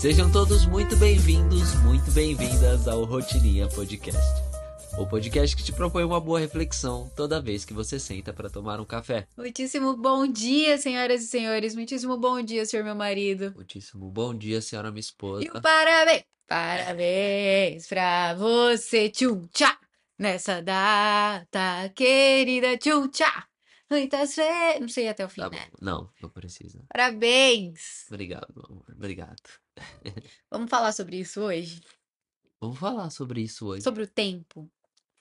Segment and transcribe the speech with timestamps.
[0.00, 4.18] Sejam todos muito bem-vindos, muito bem-vindas ao Rotininha Podcast.
[4.98, 8.80] O podcast que te propõe uma boa reflexão toda vez que você senta para tomar
[8.80, 9.28] um café.
[9.36, 11.74] Muitíssimo bom dia, senhoras e senhores.
[11.74, 13.52] Muitíssimo bom dia, senhor meu marido.
[13.54, 15.44] Muitíssimo bom dia, senhora minha esposa.
[15.44, 19.78] E um parabéns, parabéns pra você, tchum tchá.
[20.18, 23.46] Nessa data querida, tchum tchá.
[23.90, 24.80] Muitas vezes.
[24.80, 25.66] Não sei até o fim, Tá né?
[25.78, 26.82] Não, não precisa.
[26.88, 28.06] Parabéns.
[28.08, 28.84] Obrigado, meu amor.
[28.96, 29.59] Obrigado.
[30.50, 31.80] Vamos falar sobre isso hoje?
[32.60, 33.82] Vamos falar sobre isso hoje.
[33.82, 34.70] Sobre o tempo.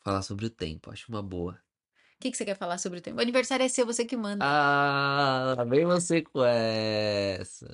[0.03, 1.53] Falar sobre o tempo, acho uma boa.
[1.53, 3.17] O que, que você quer falar sobre o tempo?
[3.17, 4.45] O aniversário é seu, você que manda.
[4.45, 7.65] Ah, lá vem você com essa.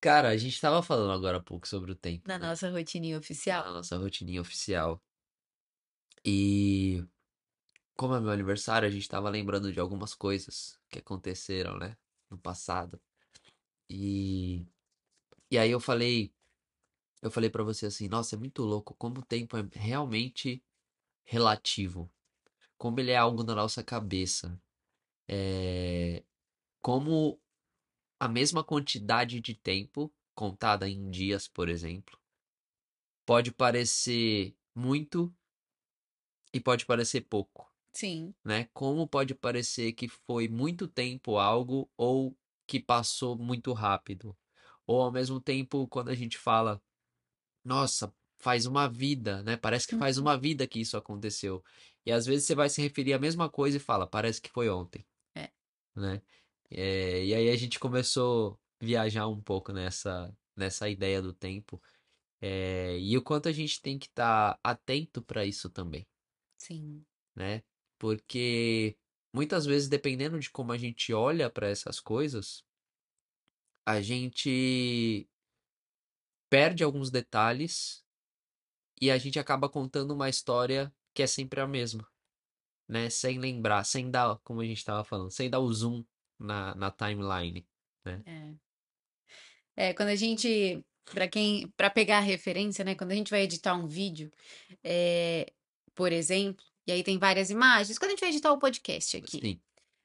[0.00, 2.46] Cara, a gente tava falando agora há pouco sobre o tempo, Na né?
[2.48, 3.72] nossa rotininha Na oficial.
[3.74, 5.02] nossa rotininha oficial.
[6.24, 7.04] E
[7.96, 11.96] como é meu aniversário, a gente tava lembrando de algumas coisas que aconteceram, né,
[12.30, 13.00] no passado.
[13.90, 14.66] E
[15.50, 16.32] e aí eu falei,
[17.22, 20.62] eu falei para você assim, nossa, é muito louco como o tempo é realmente
[21.24, 22.10] relativo,
[22.78, 24.60] como ele é algo na nossa cabeça.
[25.28, 26.24] É,
[26.82, 27.40] como
[28.20, 32.18] a mesma quantidade de tempo, contada em dias, por exemplo,
[33.26, 35.34] pode parecer muito
[36.52, 38.34] e pode parecer pouco, Sim.
[38.44, 38.68] né?
[38.72, 42.36] Como pode parecer que foi muito tempo algo ou
[42.68, 44.38] que passou muito rápido.
[44.86, 46.82] Ou ao mesmo tempo, quando a gente fala,
[47.64, 49.56] nossa, faz uma vida, né?
[49.56, 50.24] Parece que faz Uhum.
[50.24, 51.62] uma vida que isso aconteceu.
[52.06, 54.68] E às vezes você vai se referir à mesma coisa e fala, parece que foi
[54.70, 55.50] ontem, É.
[55.96, 56.22] né?
[56.70, 61.82] É, e aí a gente começou a viajar um pouco nessa, nessa ideia do tempo.
[62.40, 66.06] É, e o quanto a gente tem que estar atento para isso também,
[66.58, 67.06] Sim.
[67.34, 67.62] né?
[67.98, 68.96] Porque
[69.38, 72.64] muitas vezes, dependendo de como a gente olha para essas coisas,
[73.86, 75.30] a gente
[76.50, 78.04] perde alguns detalhes
[79.00, 82.04] e a gente acaba contando uma história que é sempre a mesma,
[82.88, 83.08] né?
[83.10, 86.04] Sem lembrar, sem dar, como a gente estava falando, sem dar o zoom
[86.36, 87.64] na, na timeline,
[88.04, 88.20] né?
[89.76, 89.90] É.
[89.90, 92.96] É, quando a gente, para quem, para pegar a referência, né?
[92.96, 94.32] Quando a gente vai editar um vídeo,
[94.82, 95.52] é,
[95.94, 97.98] por exemplo, e aí tem várias imagens.
[97.98, 99.60] Quando a gente vai editar o podcast aqui, Sim,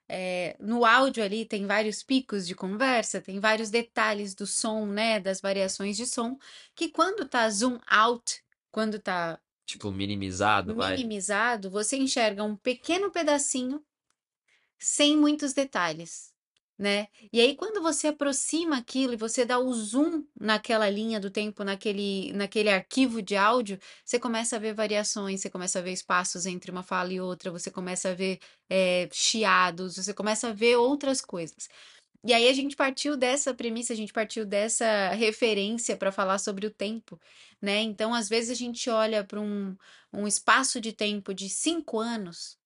[0.09, 5.17] é, no áudio ali tem vários picos de conversa, tem vários detalhes do som, né?
[5.17, 6.37] Das variações de som,
[6.75, 10.97] que quando tá zoom out, quando tá tipo, minimizado, vai.
[10.97, 13.81] minimizado, você enxerga um pequeno pedacinho
[14.77, 16.32] sem muitos detalhes,
[16.77, 17.07] né?
[17.31, 21.63] E aí, quando você aproxima aquilo e você dá o zoom naquela linha do tempo,
[21.63, 26.45] naquele, naquele arquivo de áudio, você começa a ver variações, você começa a ver espaços
[26.45, 28.39] entre uma fala e outra, você começa a ver
[28.69, 31.69] eh, chiados, você começa a ver outras coisas.
[32.25, 36.65] E aí a gente partiu dessa premissa, a gente partiu dessa referência para falar sobre
[36.65, 37.19] o tempo,
[37.61, 37.81] né?
[37.81, 39.75] Então, às vezes a gente olha para um,
[40.11, 42.57] um espaço de tempo de cinco anos,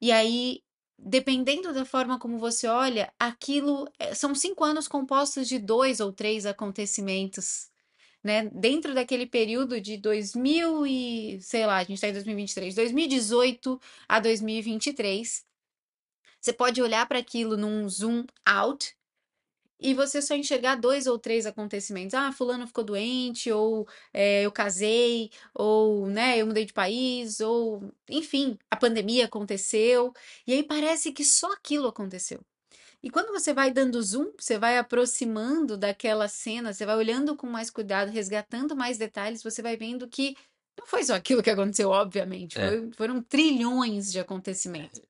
[0.00, 0.62] e aí,
[1.04, 6.12] dependendo da forma como você olha, aquilo é- são cinco anos compostos de dois ou
[6.12, 7.70] três acontecimentos,
[8.24, 8.50] né?
[8.54, 14.20] Dentro daquele período de 2000 e, sei lá, a gente está em 2023, 2018 a
[14.20, 15.44] 2023.
[16.40, 18.94] Você pode olhar para aquilo num zoom out
[19.80, 22.14] e você só enxergar dois ou três acontecimentos.
[22.14, 27.92] Ah, fulano ficou doente, ou eh, eu casei, ou né, eu mudei de país, ou
[28.08, 30.12] enfim, a pandemia aconteceu.
[30.46, 32.40] E aí parece que só aquilo aconteceu.
[33.02, 37.46] E quando você vai dando zoom, você vai aproximando daquela cena, você vai olhando com
[37.46, 40.36] mais cuidado, resgatando mais detalhes, você vai vendo que
[40.78, 42.68] não foi só aquilo que aconteceu, obviamente, É.
[42.68, 45.00] foi- foram trilhões de acontecimentos.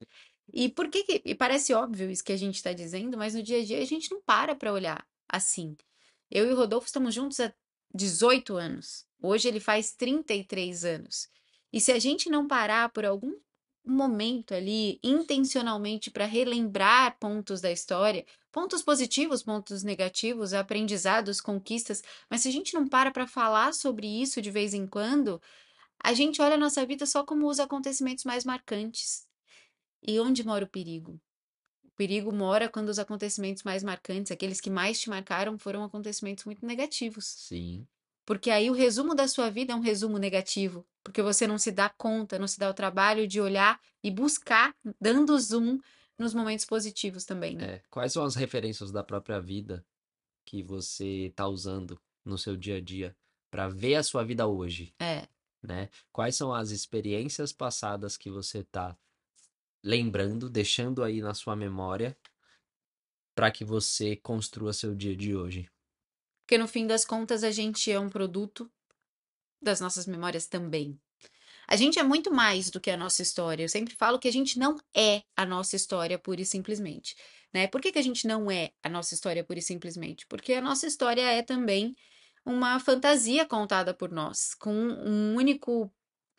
[0.52, 3.42] E por que, que e parece óbvio isso que a gente está dizendo, mas no
[3.42, 5.76] dia a dia a gente não para para olhar assim.
[6.30, 7.52] Eu e o Rodolfo estamos juntos há
[7.94, 9.06] 18 anos.
[9.22, 11.28] Hoje ele faz 33 anos.
[11.72, 13.34] E se a gente não parar por algum
[13.84, 22.42] momento ali, intencionalmente, para relembrar pontos da história, pontos positivos, pontos negativos, aprendizados, conquistas, mas
[22.42, 25.40] se a gente não para para falar sobre isso de vez em quando,
[26.02, 29.29] a gente olha a nossa vida só como os acontecimentos mais marcantes.
[30.06, 31.20] E onde mora o perigo?
[31.84, 36.44] O perigo mora quando os acontecimentos mais marcantes, aqueles que mais te marcaram, foram acontecimentos
[36.44, 37.26] muito negativos.
[37.26, 37.86] Sim,
[38.24, 41.70] Porque aí o resumo da sua vida é um resumo negativo, porque você não se
[41.70, 45.78] dá conta, não se dá o trabalho de olhar e buscar, dando zoom
[46.18, 47.64] nos momentos positivos também, né?
[47.64, 47.82] é.
[47.90, 49.84] Quais são as referências da própria vida
[50.44, 53.16] que você está usando no seu dia a dia
[53.50, 55.26] para ver a sua vida hoje, É,
[55.62, 55.88] né?
[56.12, 58.96] Quais são as experiências passadas que você está
[59.82, 62.16] lembrando, deixando aí na sua memória
[63.34, 65.70] para que você construa seu dia de hoje?
[66.50, 68.68] porque no fim das contas a gente é um produto
[69.62, 71.00] das nossas memórias também.
[71.68, 73.62] A gente é muito mais do que a nossa história.
[73.62, 77.14] Eu sempre falo que a gente não é a nossa história pura e simplesmente.
[77.54, 77.68] Né?
[77.68, 80.26] Por que, que a gente não é a nossa história pura e simplesmente?
[80.26, 81.94] Porque a nossa história é também
[82.44, 85.88] uma fantasia contada por nós, com um único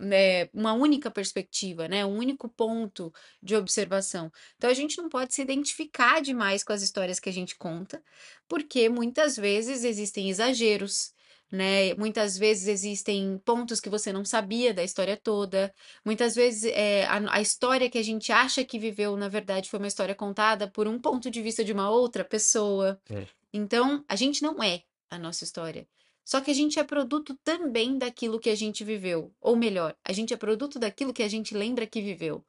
[0.02, 4.32] né, uma única perspectiva, né, um único ponto de observação.
[4.58, 8.04] Então a gente não pode se identificar demais com as histórias que a gente conta,
[8.48, 11.14] porque muitas vezes existem exageros,
[11.52, 11.94] né?
[11.96, 15.74] Muitas vezes existem pontos que você não sabia da história toda.
[16.04, 19.78] Muitas vezes é, a, a história que a gente acha que viveu, na verdade, foi
[19.78, 23.00] uma história contada por um ponto de vista de uma outra pessoa.
[23.10, 23.28] É.
[23.52, 25.86] Então, a gente não é a nossa história.
[26.24, 29.34] Só que a gente é produto também daquilo que a gente viveu.
[29.42, 32.46] Ou melhor, a gente é produto daquilo que a gente lembra que viveu.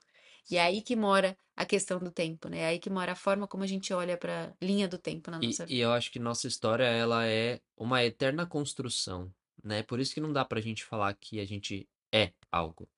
[0.51, 2.59] E é aí que mora a questão do tempo, né?
[2.59, 5.31] É aí que mora a forma como a gente olha para a linha do tempo
[5.31, 5.83] na E, nossa e vida.
[5.83, 9.33] eu acho que nossa história, ela é uma eterna construção,
[9.63, 9.83] né?
[9.83, 12.89] Por isso que não dá pra gente falar que a gente é algo.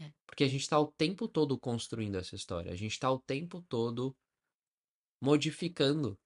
[0.00, 0.12] É.
[0.26, 2.72] Porque a gente tá o tempo todo construindo essa história.
[2.72, 4.16] A gente tá o tempo todo
[5.20, 6.18] modificando,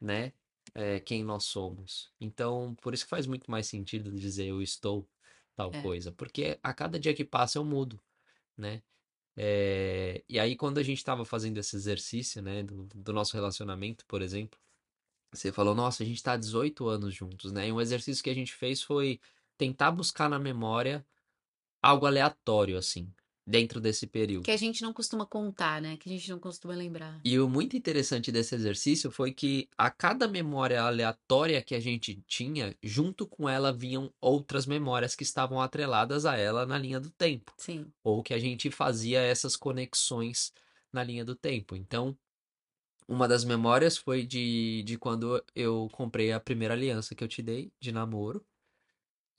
[0.00, 0.32] né?
[0.74, 2.12] É, quem nós somos.
[2.20, 5.08] Então, por isso que faz muito mais sentido dizer eu estou
[5.56, 5.80] tal É.
[5.82, 6.12] coisa.
[6.12, 8.00] Porque a cada dia que passa eu mudo,
[8.56, 8.82] né?
[9.36, 14.06] É, e aí, quando a gente estava fazendo esse exercício, né, do, do nosso relacionamento,
[14.06, 14.58] por exemplo,
[15.32, 17.68] você falou, nossa, a gente tá há 18 anos juntos, né?
[17.68, 19.20] E um exercício que a gente fez foi
[19.58, 21.06] tentar buscar na memória
[21.82, 23.12] algo aleatório, assim,
[23.46, 24.44] dentro desse período.
[24.44, 25.96] Que a gente não costuma contar, né?
[25.96, 27.20] Que a gente não costuma lembrar.
[27.24, 32.22] E o muito interessante desse exercício foi que a cada memória aleatória que a gente
[32.26, 37.10] tinha, junto com ela vinham outras memórias que estavam atreladas a ela na linha do
[37.10, 37.86] tempo, Sim.
[38.04, 40.52] ou que a gente fazia essas conexões
[40.92, 41.74] na linha do tempo.
[41.76, 42.16] Então,
[43.10, 47.42] uma das memórias foi de, de quando eu comprei a primeira aliança que eu te
[47.42, 48.44] dei de namoro.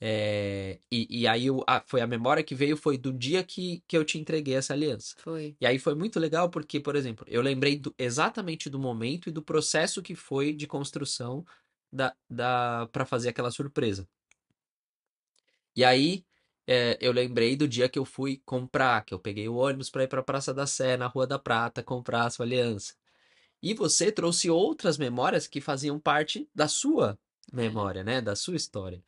[0.04, 3.84] É, e, e aí o- a- foi a memória que veio foi do dia que,
[3.86, 5.14] que eu te entreguei essa aliança.
[5.18, 5.56] Foi.
[5.60, 9.32] E aí foi muito legal porque, por exemplo, eu lembrei do- exatamente do momento e
[9.32, 11.46] do processo que foi de construção
[11.92, 14.08] da, da, para fazer aquela surpresa.
[15.76, 16.24] E aí
[16.66, 20.02] é, eu lembrei do dia que eu fui comprar, que eu peguei o ônibus para
[20.04, 22.94] ir para a Praça da Sé, na Rua da Prata, comprar a sua aliança.
[23.62, 27.18] E você trouxe outras memórias que faziam parte da sua
[27.52, 28.20] memória, né?
[28.20, 29.02] Da sua história.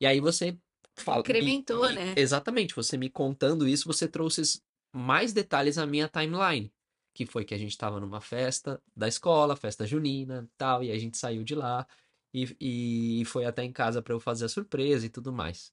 [0.00, 0.56] E aí você
[0.96, 1.18] fala.
[1.18, 2.14] me- Incrementou, me- né?
[2.16, 4.62] Exatamente, você me contando isso, você trouxe
[4.92, 6.72] mais detalhes à minha timeline.
[7.14, 10.90] Que foi que a gente estava numa festa da escola, festa junina e tal, e
[10.92, 11.86] a gente saiu de lá
[12.32, 15.72] e, e foi até em casa para eu fazer a surpresa e tudo mais.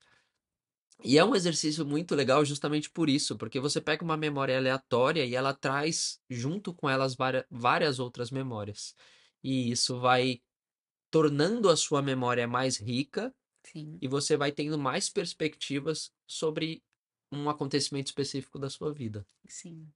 [1.04, 5.26] E é um exercício muito legal justamente por isso, porque você pega uma memória aleatória
[5.26, 7.16] e ela traz junto com elas
[7.50, 8.96] várias outras memórias.
[9.44, 10.42] E isso vai
[11.12, 13.34] tornando a sua memória mais rica
[13.72, 13.98] Sim.
[14.02, 16.84] e você vai tendo mais perspectivas sobre
[17.32, 19.26] um acontecimento específico da sua vida.
[19.48, 19.88] Sim.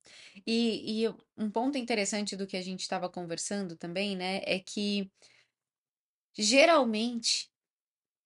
[0.45, 5.09] E, e um ponto interessante do que a gente estava conversando também, né, é que
[6.37, 7.49] geralmente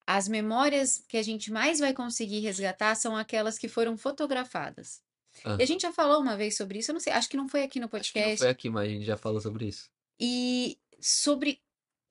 [0.05, 5.01] as memórias que a gente mais vai conseguir resgatar são aquelas que foram fotografadas.
[5.43, 7.37] Ah, E a gente já falou uma vez sobre isso, eu não sei, acho que
[7.37, 8.37] não foi aqui no acho que não podcast.
[8.39, 9.89] foi aqui, mas a gente já falou sobre isso.
[10.19, 11.62] E sobre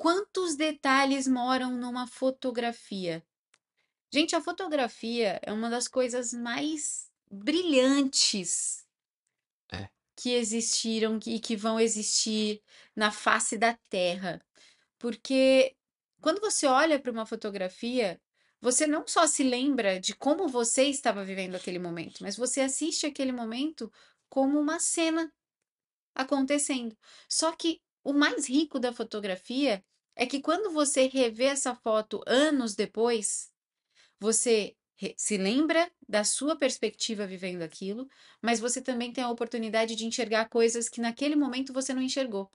[0.03, 3.25] quantos detalhes moram numa fotografia.
[4.13, 8.87] Gente, a fotografia é uma das coisas mais brilhantes
[9.73, 9.91] É.
[10.17, 12.63] que existiram e que vão existir
[12.95, 14.41] na face da Terra.
[14.99, 15.77] Porque
[16.21, 18.21] quando você olha para uma fotografia,
[18.61, 23.07] você não só se lembra de como você estava vivendo aquele momento, mas você assiste
[23.07, 23.93] aquele momento
[24.29, 25.33] como uma cena
[26.15, 26.97] acontecendo.
[27.29, 29.85] Só que o mais rico da fotografia
[30.17, 33.51] é que quando você revê essa foto anos depois,
[34.21, 34.77] você
[35.17, 38.09] se lembra da sua perspectiva vivendo aquilo,
[38.43, 42.51] mas você também tem a oportunidade de enxergar coisas que naquele momento você não enxergou.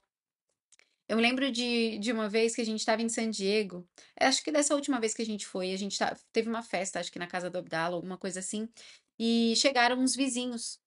[1.08, 3.88] Eu me lembro de, de uma vez que a gente estava em San Diego,
[4.20, 7.00] acho que dessa última vez que a gente foi, a gente tá- teve uma festa,
[7.00, 8.68] acho que na casa do Abdala, alguma coisa assim,
[9.18, 10.78] e chegaram uns vizinhos.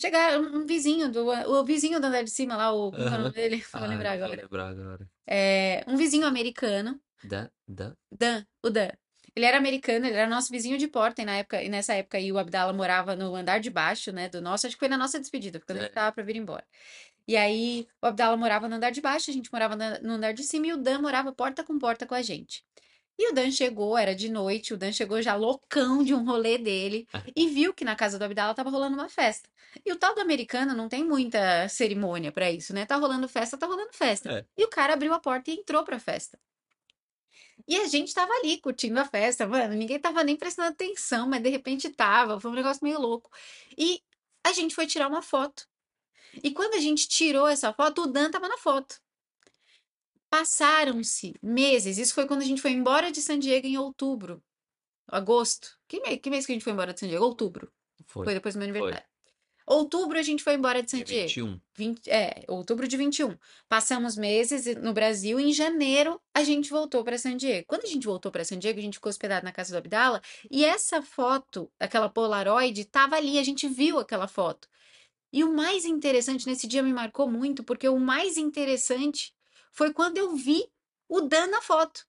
[0.00, 3.18] Chegaram um vizinho, do, o vizinho do andar de cima lá, o, como é o
[3.18, 3.64] nome dele?
[3.74, 4.42] Vou Ah, lembrar vou agora.
[4.42, 5.10] lembrar agora.
[5.26, 8.90] É, um vizinho americano, Da, da, Dan, o Dan.
[9.36, 12.18] Ele era americano, ele era nosso vizinho de porta, e na época, e nessa época
[12.18, 14.96] aí o Abdala morava no andar de baixo, né, do nosso, acho que foi na
[14.98, 15.88] nossa despedida, gente É.
[15.90, 16.66] tava pra vir embora.
[17.28, 20.42] E aí o Abdala morava no andar de baixo, a gente morava no andar de
[20.44, 22.64] cima, e o Dan morava porta com porta com a gente.
[23.18, 26.56] E o Dan chegou, era de noite, o Dan chegou já loucão de um rolê
[26.56, 29.50] dele, e viu que na casa do Abdala tava rolando uma festa.
[29.84, 32.86] E o tal do americano não tem muita cerimônia pra isso, né?
[32.86, 34.30] Tá rolando festa, tá rolando festa.
[34.30, 34.44] É.
[34.56, 36.38] E o cara abriu a porta e entrou pra festa.
[37.66, 39.74] E a gente tava ali curtindo a festa, mano.
[39.74, 42.40] Ninguém tava nem prestando atenção, mas de repente tava.
[42.40, 43.30] Foi um negócio meio louco.
[43.76, 44.00] E
[44.42, 45.66] a gente foi tirar uma foto.
[46.42, 49.00] E quando a gente tirou essa foto, o Dan tava na foto.
[50.30, 51.98] Passaram-se meses.
[51.98, 54.42] Isso foi quando a gente foi embora de San Diego em outubro,
[55.06, 55.68] agosto.
[55.86, 57.24] Que, me- que mês que a gente foi embora de San Diego?
[57.24, 57.72] Outubro.
[58.06, 58.24] Foi.
[58.24, 58.78] Foi depois do meu Foi.
[58.78, 59.08] aniversário.
[59.66, 61.28] Outubro a gente foi embora de San Diego.
[61.28, 61.60] 21.
[61.76, 63.36] 20, é, outubro de 21.
[63.68, 65.38] Passamos meses no Brasil.
[65.38, 67.66] Em janeiro, a gente voltou para San Diego.
[67.68, 70.22] Quando a gente voltou para San Diego, a gente ficou hospedado na casa do Abdala.
[70.50, 73.38] E essa foto, aquela Polaroid, tava ali.
[73.38, 74.66] A gente viu aquela foto.
[75.30, 79.34] E o mais interessante, nesse dia me marcou muito, porque o mais interessante
[79.72, 80.64] foi quando eu vi
[81.08, 82.06] o Dan na foto.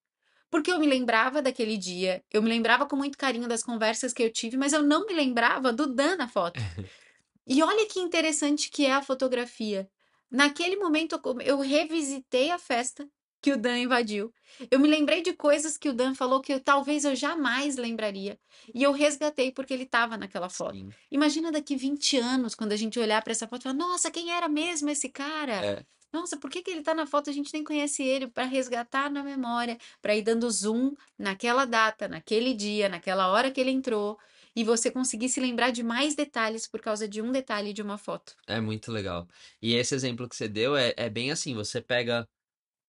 [0.49, 4.23] Porque eu me lembrava daquele dia, eu me lembrava com muito carinho das conversas que
[4.23, 6.59] eu tive, mas eu não me lembrava do Dan na foto.
[7.51, 9.89] E olha que interessante que é a fotografia.
[10.29, 13.09] Naquele momento eu revisitei a festa
[13.41, 14.31] que o Dan invadiu.
[14.69, 18.37] Eu me lembrei de coisas que o Dan falou que eu- talvez eu jamais lembraria.
[18.71, 20.75] E eu resgatei porque ele estava naquela foto.
[20.75, 20.89] Sim.
[21.09, 24.29] Imagina daqui 20 anos, quando a gente olhar para essa foto e falar: Nossa, quem
[24.31, 25.53] era mesmo esse cara?
[25.65, 25.85] É.
[26.11, 27.29] Nossa, por que que ele tá na foto?
[27.29, 32.07] A gente nem conhece ele para resgatar na memória, para ir dando zoom naquela data,
[32.07, 34.17] naquele dia, naquela hora que ele entrou,
[34.55, 37.97] e você conseguir se lembrar de mais detalhes por causa de um detalhe de uma
[37.97, 38.35] foto.
[38.47, 39.27] É muito legal.
[39.61, 42.27] E esse exemplo que você deu é, é bem assim: você pega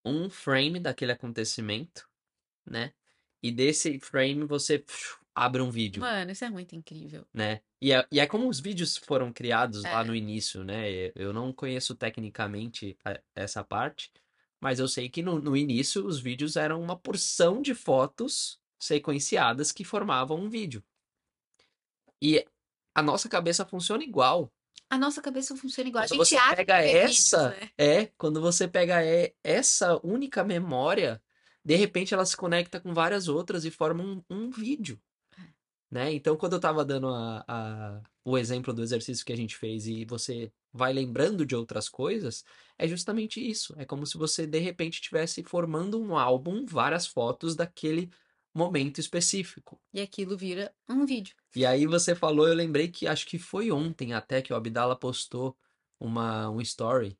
[0.05, 2.07] um frame daquele acontecimento,
[2.65, 2.93] né?
[3.43, 4.83] E desse frame você
[5.33, 7.25] abre um vídeo, Mano, isso é muito incrível.
[7.33, 7.61] né?
[7.81, 10.03] E é, e é como os vídeos foram criados lá É.
[10.03, 11.11] no início, né?
[11.15, 14.11] Eu não conheço tecnicamente a- essa parte,
[14.59, 19.71] mas eu sei que no, no início os vídeos eram uma porção de fotos sequenciadas
[19.71, 20.83] que formavam um vídeo.
[22.21, 22.45] E
[22.93, 24.51] a nossa cabeça funciona igual.
[24.89, 26.03] A nossa cabeça funciona igual.
[26.03, 27.69] A Quando gente você acha pega é vídeos, essa, né?
[27.77, 31.21] é, quando você pega é, essa única memória,
[31.63, 35.01] de repente ela se conecta com várias outras e forma um, um vídeo,
[35.91, 36.13] né?
[36.13, 39.87] Então, quando eu tava dando a, a- o exemplo do exercício que a gente fez
[39.87, 42.45] e você vai lembrando de outras coisas,
[42.77, 43.73] é justamente isso.
[43.77, 48.09] É como se você, de repente, estivesse formando um álbum, várias fotos daquele
[48.53, 49.79] momento específico.
[49.93, 51.35] E aquilo vira um vídeo.
[51.55, 54.95] E aí você falou, eu lembrei que acho que foi ontem até que o Abdala
[54.95, 55.57] postou
[55.99, 57.17] uma, um story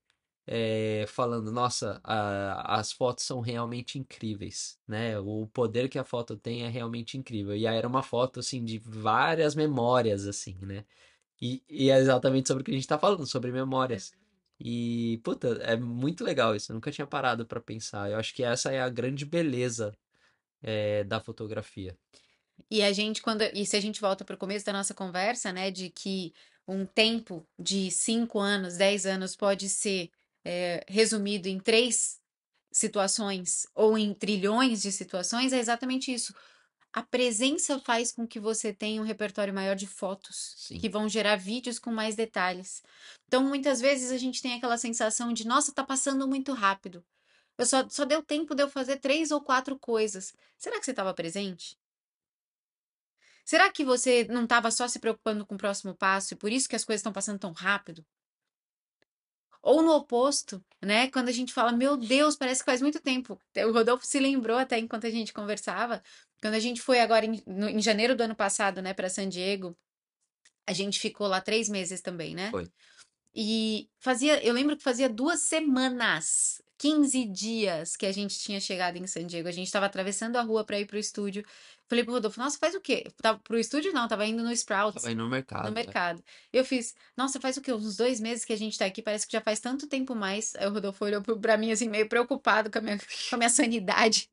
[0.48, 5.18] eh, falando, nossa, a- as fotos são realmente incríveis, né?
[5.20, 7.56] O poder que a foto tem é realmente incrível.
[7.56, 10.86] E aí era uma foto, assim, de várias memórias, assim, né?
[11.42, 14.14] E, e é exatamente sobre o que a gente tá falando, sobre memórias.
[14.60, 16.72] E, puta, é muito legal isso.
[16.72, 18.12] Eu nunca tinha parado pra pensar.
[18.12, 19.98] Eu acho que essa é a grande beleza
[20.64, 21.98] eh, da fotografia.
[22.70, 23.42] E a gente, quando.
[23.54, 26.34] E se a gente volta para o começo da nossa conversa, né, de que
[26.68, 30.10] um tempo de 5 anos, 10 anos pode ser
[30.44, 32.20] é, resumido em três
[32.72, 36.34] situações ou em trilhões de situações, é exatamente isso.
[36.94, 40.78] A presença faz com que você tenha um repertório maior de fotos, Sim.
[40.78, 42.84] que vão gerar vídeos com mais detalhes.
[43.28, 47.04] Então, muitas vezes a gente tem aquela sensação de, nossa, tá passando muito rápido.
[47.58, 50.34] Eu só, só deu tempo de eu fazer três ou quatro coisas.
[50.58, 51.78] Será que você estava presente?
[53.46, 56.68] Será que você não estava só se preocupando com o próximo passo e por isso
[56.68, 58.06] que as coisas estão passando tão rápido?
[59.62, 61.10] Ou no oposto, né?
[61.12, 63.40] Quando a gente fala, meu Deus, parece que faz muito tempo.
[63.68, 66.02] O Rodolfo se lembrou até enquanto a gente conversava.
[66.42, 69.30] Quando a gente foi agora em, no- em janeiro do ano passado, né, para San
[69.30, 69.78] Diego,
[70.68, 72.50] a gente ficou lá três meses também, né?
[72.50, 72.68] Foi.
[73.34, 78.98] E fazia, eu lembro que fazia duas semanas, 15 dias que a gente tinha chegado
[78.98, 79.48] em San Diego.
[79.48, 81.46] A gente estava atravessando a rua para ir pro estúdio.
[81.88, 83.06] Falei pro Rodolfo, nossa, faz o quê?
[83.22, 85.66] Tava pro estúdio não, tava indo no Sprouts, Tava aí no mercado.
[85.66, 85.84] no né?
[85.84, 86.24] mercado.
[86.52, 87.72] Eu fiz, nossa, faz o quê?
[87.72, 90.56] Uns dois meses que a gente tá aqui, parece que já faz tanto tempo mais.
[90.56, 92.98] Aí o Rodolfo olhou pra mim assim, meio preocupado com a minha,
[93.30, 94.28] com a minha sanidade.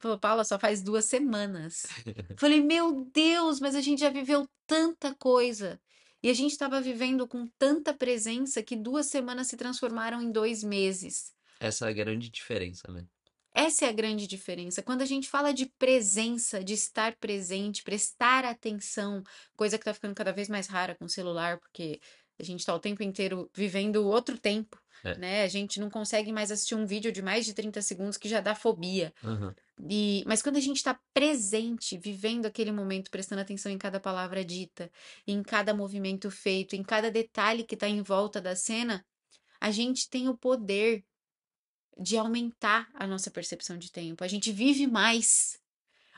[0.00, 1.86] Falou, Paula, só faz duas semanas.
[2.36, 5.80] Falei, meu Deus, mas a gente já viveu tanta coisa.
[6.20, 10.64] E a gente estava vivendo com tanta presença que duas semanas se transformaram em dois
[10.64, 11.32] meses.
[11.62, 13.06] Essa é a grande diferença, né?
[13.54, 14.82] Essa é a grande diferença.
[14.82, 19.22] Quando a gente fala de presença, de estar presente, prestar atenção,
[19.56, 22.00] coisa que tá ficando cada vez mais rara com o celular, porque
[22.40, 25.16] a gente tá o tempo inteiro vivendo outro tempo, É.
[25.16, 25.42] né?
[25.44, 28.40] A gente não consegue mais assistir um vídeo de mais de 30 segundos que já
[28.40, 29.12] dá fobia.
[29.22, 29.54] Aham.
[29.88, 34.44] E, mas quando a gente está presente, vivendo aquele momento, prestando atenção em cada palavra
[34.44, 34.90] dita,
[35.26, 39.04] em cada movimento feito, em cada detalhe que está em volta da cena,
[39.60, 41.04] a gente tem o poder
[41.98, 44.24] de aumentar a nossa percepção de tempo.
[44.24, 45.60] A gente vive mais.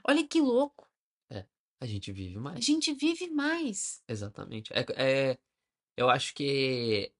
[0.07, 0.89] Olha que louco!
[1.81, 2.65] A gente vive A mais.
[2.65, 4.03] gente vive mais.
[4.09, 4.73] Exatamente.
[4.73, 5.39] É, é-
[5.97, 7.13] eu acho que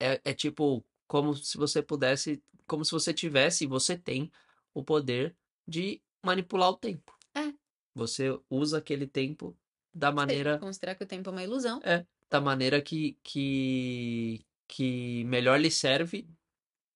[0.00, 4.30] é, é tipo como se você pudesse, como se você tivesse, e você tem
[4.72, 5.34] o poder
[5.66, 7.12] de manipular o tempo.
[7.34, 7.52] É.
[7.94, 9.56] Você usa aquele tempo
[9.92, 11.80] da maneira considerar que o tempo é uma ilusão.
[11.82, 16.28] é, da maneira que que que melhor lhe serve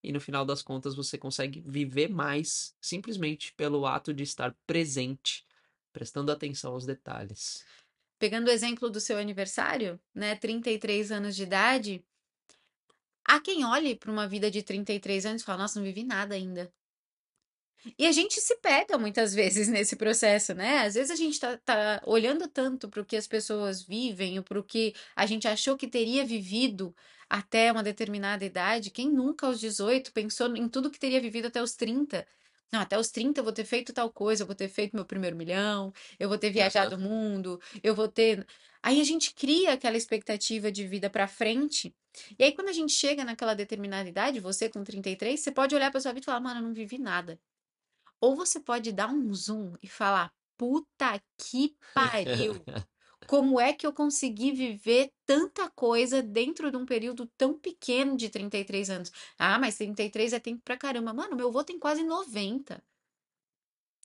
[0.03, 5.45] e no final das contas você consegue viver mais simplesmente pelo ato de estar presente,
[5.91, 7.65] prestando atenção aos detalhes.
[8.19, 12.03] Pegando o exemplo do seu aniversário, né, 33 anos de idade,
[13.23, 16.33] há quem olhe para uma vida de 33 anos e fala, nossa, não vivi nada
[16.33, 16.71] ainda.
[17.97, 20.79] E a gente se pega muitas vezes nesse processo, né?
[20.79, 24.43] Às vezes a gente tá, tá olhando tanto para o que as pessoas vivem, ou
[24.43, 26.95] para o que a gente achou que teria vivido
[27.29, 28.91] até uma determinada idade.
[28.91, 32.25] Quem nunca aos 18 pensou em tudo que teria vivido até os 30?
[32.71, 35.05] Não, até os 30 eu vou ter feito tal coisa, eu vou ter feito meu
[35.05, 38.45] primeiro milhão, eu vou ter viajado o mundo, eu vou ter.
[38.83, 41.95] Aí a gente cria aquela expectativa de vida para frente.
[42.37, 45.91] E aí, quando a gente chega naquela determinada idade, você com 33, você pode olhar
[45.91, 47.39] para sua vida e falar, mano, eu não vivi nada.
[48.21, 52.67] Ou você pode dar um zoom e falar: puta que pariu!
[53.27, 58.29] Como é que eu consegui viver tanta coisa dentro de um período tão pequeno de
[58.29, 59.11] 33 anos?
[59.39, 61.13] Ah, mas 33 é tempo pra caramba.
[61.13, 62.83] Mano, meu avô tem quase 90.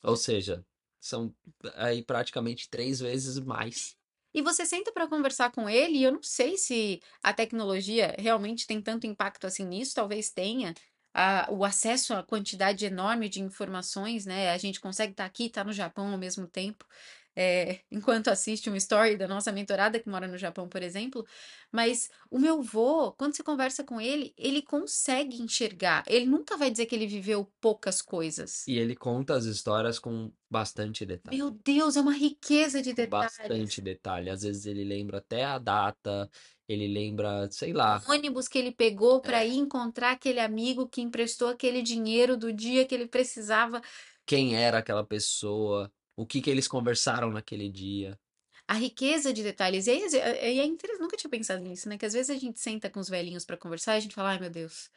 [0.03, 0.65] Ou seja,
[1.01, 1.35] são
[1.75, 3.97] aí praticamente três vezes mais.
[4.35, 8.67] E você senta para conversar com ele, e eu não sei se a tecnologia realmente
[8.67, 10.73] tem tanto impacto assim nisso, talvez tenha,
[11.15, 14.51] a, o acesso à quantidade enorme de informações, né?
[14.51, 16.87] A gente consegue estar tá aqui, estar tá no Japão ao mesmo tempo.
[17.35, 21.27] É, enquanto assiste uma story da nossa mentorada que mora no Japão, por exemplo,
[21.71, 26.05] mas o meu vô, quando você conversa com ele, ele consegue enxergar.
[26.07, 28.67] Ele nunca vai dizer que ele viveu poucas coisas.
[28.67, 31.37] E ele conta as histórias com bastante detalhe.
[31.37, 33.39] Meu Deus, é uma riqueza de detalhes.
[33.39, 34.29] Bastante detalhe.
[34.29, 36.31] Às vezes ele lembra até a data,
[36.73, 38.03] ele lembra, sei lá.
[38.07, 42.53] O ônibus que ele pegou para ir encontrar aquele amigo que emprestou aquele dinheiro do
[42.53, 43.81] dia que ele precisava.
[44.27, 45.93] Quem era aquela pessoa?
[46.17, 48.19] O que que eles conversaram naquele dia?
[48.67, 49.87] A riqueza de detalhes.
[49.87, 51.99] E aí, é, é interessante, nunca tinha pensado nisso, né?
[51.99, 54.31] Que às vezes a gente senta com os velhinhos para conversar e a gente fala,
[54.31, 54.91] ai meu Deus,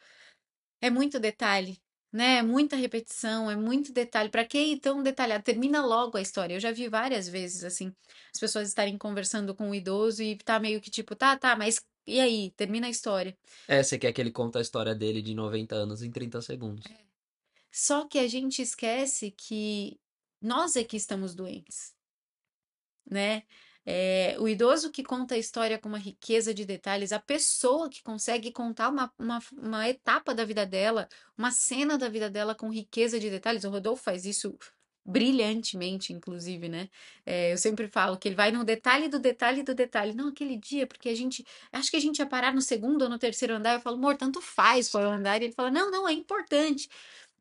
[0.82, 1.80] é muito detalhe
[2.16, 2.38] né?
[2.38, 4.30] É muita repetição, é muito detalhe.
[4.30, 5.44] Para que ir tão detalhado?
[5.44, 6.56] Termina logo a história.
[6.56, 7.94] Eu já vi várias vezes assim,
[8.34, 11.82] as pessoas estarem conversando com o idoso e tá meio que tipo, tá, tá, mas
[12.08, 12.52] e aí?
[12.52, 13.38] Termina a história.
[13.68, 16.86] É, você quer que ele conte a história dele de 90 anos em 30 segundos.
[16.86, 17.06] É.
[17.70, 20.00] Só que a gente esquece que
[20.42, 21.94] nós é que estamos doentes,
[23.10, 23.44] né?
[23.86, 28.02] É, o idoso que conta a história com uma riqueza de detalhes, a pessoa que
[28.02, 32.72] consegue contar uma, uma, uma, etapa da vida dela, uma cena da vida dela com
[32.72, 33.64] riqueza de detalhes.
[33.64, 34.58] O Rodolfo faz isso
[35.06, 36.90] brilhantemente, inclusive, né?
[37.26, 40.14] É, eu sempre falo que ele vai no detalhe do detalhe do detalhe.
[40.16, 41.46] Não, aquele dia, porque a gente.
[41.72, 43.76] Acho que a gente ia parar no segundo ou no terceiro andar.
[43.76, 45.42] Eu falo, amor, tanto faz qual andar.
[45.42, 46.90] E ele fala, não, não, é importante.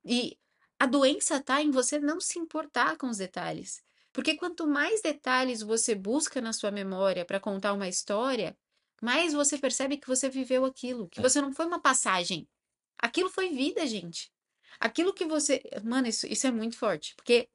[0.05, 0.37] E
[0.79, 3.83] a doença tá em você não se importar com os detalhes.
[4.15, 8.57] Porque quanto mais detalhes você busca na sua memória para contar uma história,
[9.03, 11.23] mais você percebe que você viveu aquilo, que é.
[11.23, 12.49] você não foi uma passagem.
[12.97, 14.33] Aquilo foi vida, gente.
[14.79, 15.61] Aquilo que você.
[15.83, 17.13] Mano, isso, isso é muito forte.
[17.17, 17.51] Porque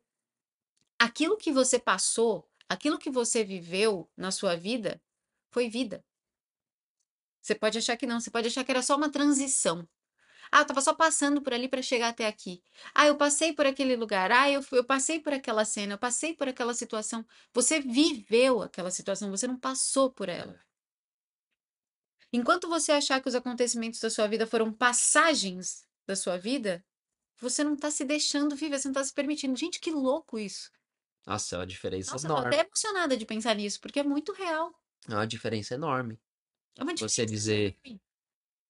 [1.00, 5.02] aquilo que você passou, aquilo que você viveu na sua vida,
[5.52, 6.04] foi vida.
[7.41, 9.88] Você pode achar que não, você pode achar que era só uma transição.
[10.51, 12.63] Ah, eu tava só passando por ali para chegar até aqui.
[12.93, 14.31] Ah, eu passei por aquele lugar.
[14.31, 17.25] Ah, eu, eu passei por aquela cena, eu passei por aquela situação.
[17.53, 20.53] Você viveu aquela situação, você não passou por ela.
[20.53, 20.59] É.
[22.31, 26.83] Enquanto você achar que os acontecimentos da sua vida foram passagens da sua vida,
[27.39, 29.55] você não tá se deixando viver, você não tá se permitindo.
[29.55, 30.71] Gente, que louco isso.
[31.25, 32.47] Nossa, é uma diferença Nossa, enorme.
[32.47, 34.73] Eu tô até emocionada de pensar nisso, porque é muito real.
[35.07, 36.19] É uma diferença enorme.
[36.75, 38.01] É uma diferença você dizer, enorme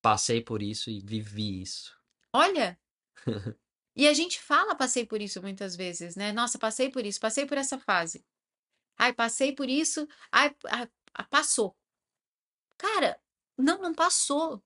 [0.01, 1.97] passei por isso e vivi isso.
[2.33, 2.79] Olha!
[3.95, 6.31] e a gente fala passei por isso muitas vezes, né?
[6.31, 8.25] Nossa, passei por isso, passei por essa fase.
[8.97, 10.89] Ai, passei por isso, ai, ai
[11.29, 11.75] passou.
[12.77, 13.19] Cara,
[13.57, 14.63] não, não passou.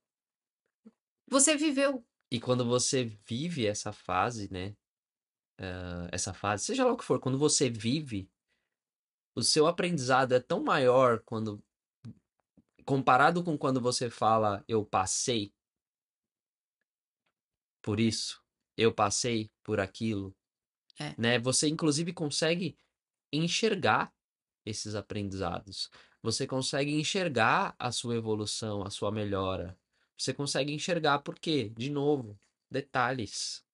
[1.27, 2.05] Você viveu.
[2.31, 4.75] E quando você vive essa fase, né?
[5.59, 8.29] Uh, essa fase, seja lá o que for, quando você vive,
[9.35, 11.63] o seu aprendizado é tão maior quando
[12.85, 15.53] comparado com quando você fala eu passei
[17.81, 18.41] por isso,
[18.77, 20.35] eu passei por aquilo,
[20.97, 21.13] é.
[21.17, 21.37] né?
[21.39, 22.77] Você inclusive consegue
[23.31, 24.13] enxergar
[24.65, 25.89] esses aprendizados.
[26.21, 29.77] Você consegue enxergar a sua evolução, a sua melhora.
[30.17, 31.69] Você consegue enxergar por quê?
[31.75, 32.39] De novo,
[32.71, 33.65] detalhes.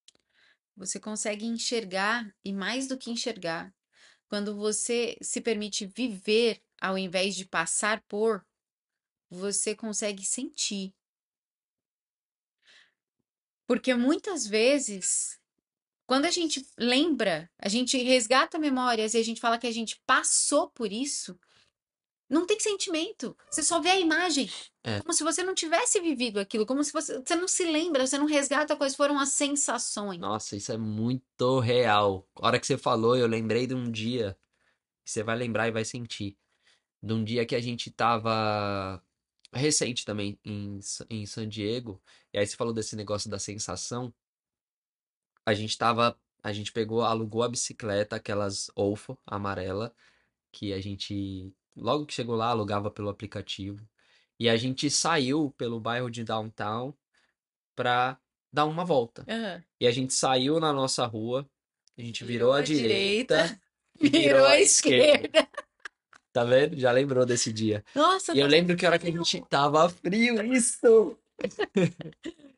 [0.76, 3.72] Você consegue enxergar e mais do que enxergar,
[4.28, 8.46] quando você se permite viver ao invés de passar por,
[9.30, 10.94] você consegue sentir.
[13.68, 15.40] Porque muitas vezes
[16.10, 20.02] Quando a gente lembra, a gente resgata memórias e a gente fala que a gente
[20.08, 21.40] passou por isso,
[22.28, 23.38] não tem sentimento.
[23.48, 24.50] Você só vê a imagem.
[24.84, 25.02] É.
[25.02, 28.18] Como se você não tivesse vivido aquilo, como se você, você não se lembra, você
[28.18, 30.20] não resgata quais foram as sensações.
[30.20, 32.28] Nossa, isso é muito real.
[32.38, 34.36] A hora que você falou, eu lembrei de um dia
[35.06, 36.36] que você vai lembrar e vai sentir.
[37.04, 39.00] De um dia que a gente tava
[39.54, 42.02] recente também em, em San Diego.
[42.34, 44.14] E aí você falou desse negócio da sensação.
[45.46, 49.94] A gente tava, a gente pegou, alugou a bicicleta, aquelas Ofo amarela,
[50.52, 53.88] que a gente logo que chegou lá alugava pelo aplicativo.
[54.40, 56.94] E a gente saiu pelo bairro de downtown
[57.76, 58.18] pra
[58.52, 59.26] dar uma volta.
[59.28, 59.64] Aham.
[59.80, 61.50] E a gente saiu na nossa rua,
[61.98, 63.60] a gente virou à direita,
[64.00, 65.48] e virou à esquerda.
[66.40, 66.78] Tá vendo?
[66.80, 67.84] Já lembrou desse dia.
[67.94, 71.18] Nossa, E eu tá lembro que a hora que a gente tava frio, isso!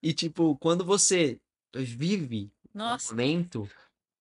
[0.00, 1.40] E tipo, quando você
[1.74, 3.68] vive Nossa, momento,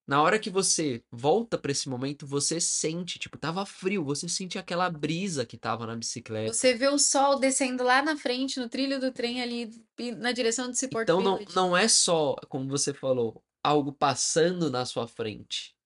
[0.07, 4.57] na hora que você volta pra esse momento, você sente, tipo, tava frio, você sente
[4.57, 6.51] aquela brisa que tava na bicicleta.
[6.51, 9.69] você vê o sol descendo lá na frente, no trilho do trem ali,
[10.17, 11.55] na direção de Seaport Então não, Village.
[11.55, 15.76] não é só, como você falou, algo passando na sua frente.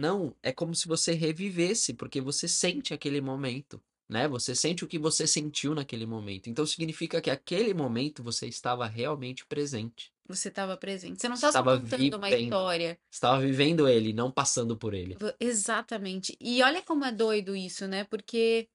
[0.00, 4.26] Não, é como se você revivesse, porque você sente aquele momento, né?
[4.28, 6.48] Você sente o que você sentiu naquele momento.
[6.48, 10.10] Então significa que aquele momento você estava realmente presente.
[10.26, 11.20] Você estava presente.
[11.20, 12.44] Você não Estava contando uma vivendo.
[12.44, 12.98] história.
[13.10, 15.18] Estava vivendo ele, não passando por ele.
[15.38, 16.34] Exatamente.
[16.40, 18.04] E olha como é doido isso, né?
[18.04, 18.68] Porque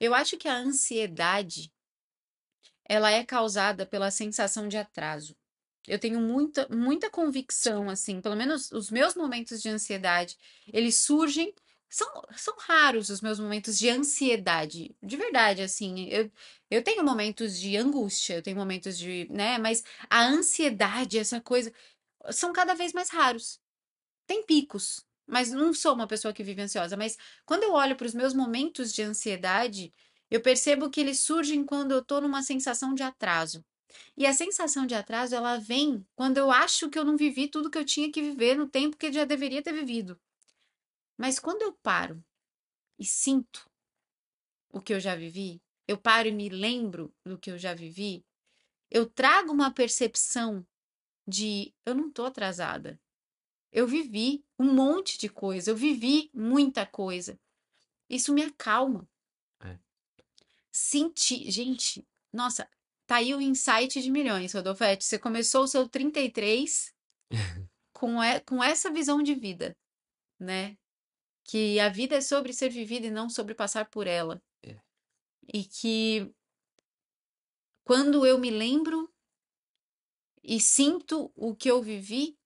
[0.00, 1.70] eu acho que a ansiedade
[2.88, 5.36] ela é causada pela sensação de atraso.
[5.86, 10.36] Eu tenho muita, muita convicção, assim, pelo menos os meus momentos de ansiedade,
[10.72, 11.54] eles surgem.
[11.88, 16.08] São, são raros os meus momentos de ansiedade, de verdade, assim.
[16.08, 16.30] Eu,
[16.70, 19.56] eu tenho momentos de angústia, eu tenho momentos de, né?
[19.58, 21.72] Mas a ansiedade, essa coisa,
[22.32, 23.60] são cada vez mais raros.
[24.26, 26.96] Tem picos, mas não sou uma pessoa que vive ansiosa.
[26.96, 29.92] Mas quando eu olho para os meus momentos de ansiedade,
[30.30, 33.64] eu percebo que eles surgem quando eu tô numa sensação de atraso.
[34.16, 37.70] E a sensação de atraso, ela vem quando eu acho que eu não vivi tudo
[37.70, 40.18] que eu tinha que viver no tempo que eu já deveria ter vivido.
[41.16, 42.22] Mas quando eu paro
[42.98, 43.68] e sinto
[44.70, 48.24] o que eu já vivi, eu paro e me lembro do que eu já vivi,
[48.90, 50.66] eu trago uma percepção
[51.26, 53.00] de eu não tô atrasada.
[53.72, 57.38] Eu vivi um monte de coisa, eu vivi muita coisa.
[58.08, 59.08] Isso me acalma.
[59.60, 59.78] É.
[60.70, 62.68] Sentir, gente, nossa,
[63.06, 65.04] tá aí o insight de milhões, Rodolfete.
[65.04, 66.92] Você começou o seu 33
[67.92, 68.16] com,
[68.46, 69.76] com essa visão de vida,
[70.38, 70.76] né?
[71.44, 74.42] Que a vida é sobre ser vivida e não sobre passar por ela.
[74.64, 74.78] É.
[75.54, 76.30] E que
[77.84, 79.08] quando eu me lembro
[80.42, 82.36] e sinto o que eu vivi,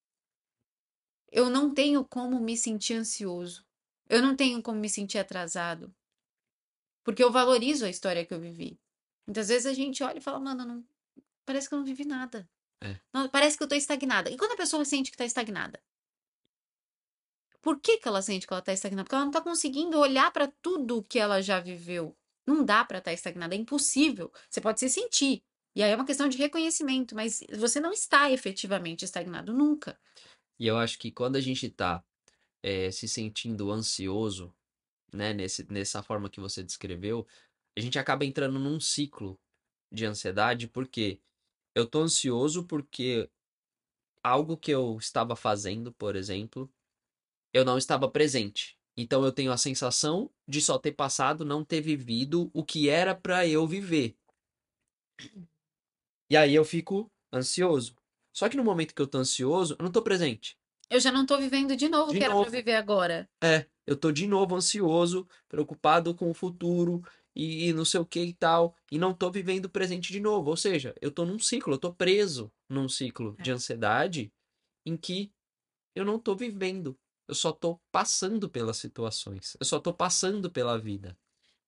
[1.33, 3.65] eu não tenho como me sentir ansioso.
[4.09, 5.95] Eu não tenho como me sentir atrasado.
[7.03, 8.79] Porque eu valorizo a história que eu vivi.
[9.31, 10.85] Muitas vezes a gente olha e fala, mano, não...
[11.47, 12.51] parece que eu não vivi nada.
[12.83, 12.99] É.
[13.13, 14.29] Não, parece que eu tô estagnada.
[14.29, 15.81] E quando a pessoa sente que tá estagnada?
[17.63, 19.05] Por que que ela sente que ela tá estagnada?
[19.05, 22.17] Porque ela não tá conseguindo olhar para tudo que ela já viveu.
[22.45, 24.33] Não dá para estar estagnada, é impossível.
[24.51, 25.45] Você pode se sentir.
[25.77, 29.97] E aí é uma questão de reconhecimento, mas você não está efetivamente estagnado nunca.
[30.59, 32.03] E eu acho que quando a gente tá
[32.65, 34.53] eh, se sentindo ansioso,
[35.13, 37.25] né, nesse, nessa forma que você descreveu,
[37.77, 39.39] a gente acaba entrando num ciclo
[39.91, 41.21] de ansiedade, porque
[41.75, 43.29] eu tô ansioso porque
[44.23, 46.71] algo que eu estava fazendo, por exemplo,
[47.53, 48.79] eu não estava presente.
[48.97, 53.15] Então eu tenho a sensação de só ter passado, não ter vivido o que era
[53.15, 54.17] pra eu viver.
[56.29, 57.97] E aí eu fico ansioso.
[58.33, 60.57] Só que no momento que eu tô ansioso, eu não tô presente.
[60.89, 62.45] Eu já não tô vivendo de novo o que era novo.
[62.45, 63.29] pra viver agora.
[63.43, 67.03] É, eu tô de novo ansioso, preocupado com o futuro
[67.35, 70.21] e, e não sei o que e tal, e não tô vivendo o presente de
[70.21, 70.51] novo.
[70.51, 74.33] Ou seja, eu tô num ciclo, eu tô preso num ciclo de ansiedade
[74.85, 75.33] em que
[75.95, 76.99] eu não tô vivendo.
[77.29, 79.57] Eu só tô passando pelas situações.
[79.61, 81.17] Eu só tô passando pela vida.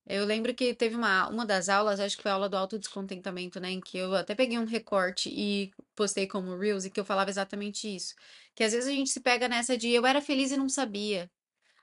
[0.05, 3.61] Eu lembro que teve uma, uma das aulas, acho que foi a aula do autodescontentamento,
[3.61, 3.71] né?
[3.71, 7.31] Em que eu até peguei um recorte e postei como Reels, e que eu falava
[7.31, 8.15] exatamente isso.
[8.55, 11.31] Que às vezes a gente se pega nessa de eu era feliz e não sabia.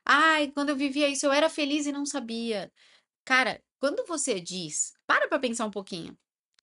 [0.06, 2.72] Ai, quando eu vivia isso, eu era feliz e não sabia.
[3.26, 6.18] Cara, quando você diz, para pra pensar um pouquinho.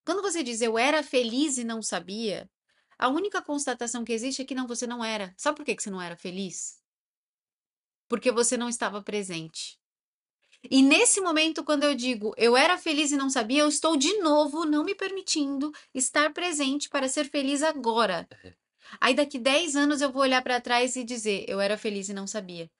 [0.05, 2.49] Quando você diz eu era feliz e não sabia,
[2.97, 5.33] a única constatação que existe é que não, você não era.
[5.37, 6.81] Sabe por que que você não era feliz?
[8.07, 9.77] Porque você não estava presente.
[10.69, 14.17] E nesse momento, quando eu digo eu era feliz e não sabia, eu estou de
[14.19, 18.27] novo não me permitindo estar presente para ser feliz agora.
[18.99, 22.13] Aí daqui 10 anos eu vou olhar para trás e dizer, eu era feliz e
[22.13, 22.71] não sabia.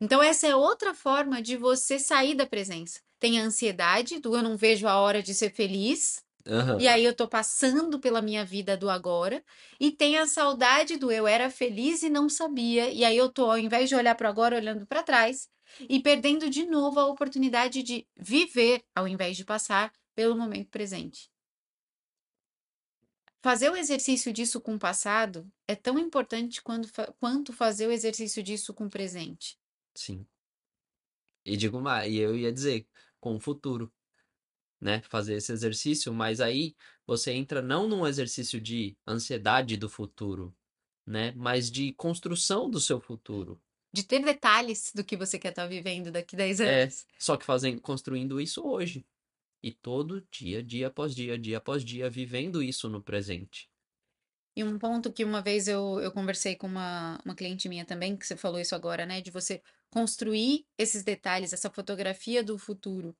[0.00, 3.05] Então essa é outra forma de você sair da presença.
[3.20, 6.78] Tem a ansiedade do eu não vejo a hora de ser feliz, Aham.
[6.78, 9.44] e aí eu tô passando pela minha vida do agora,
[9.80, 13.50] e tem a saudade do eu era feliz e não sabia, e aí eu tô
[13.50, 15.48] ao invés de olhar para agora olhando para trás
[15.88, 21.30] e perdendo de novo a oportunidade de viver ao invés de passar pelo momento presente.
[23.42, 26.60] Fazer o exercício disso com o passado é tão importante
[27.18, 29.58] quanto fazer o exercício disso com o presente.
[29.94, 30.26] Sim.
[31.46, 32.88] E digo mais, e eu ia dizer,
[33.20, 33.92] com o futuro,
[34.80, 35.02] né?
[35.02, 40.56] Fazer esse exercício, mas aí você entra não num exercício de ansiedade do futuro,
[41.06, 41.32] né?
[41.36, 43.60] Mas de construção do seu futuro.
[43.92, 47.04] De ter detalhes do que você quer estar vivendo daqui 10 É, anos.
[47.18, 49.06] só que fazendo, construindo isso hoje.
[49.62, 53.70] E todo dia, dia após dia, dia após dia, vivendo isso no presente.
[54.56, 58.16] E um ponto que uma vez eu, eu conversei com uma, uma cliente minha também,
[58.16, 59.20] que você falou isso agora, né?
[59.20, 63.16] De você construir esses detalhes, essa fotografia do futuro,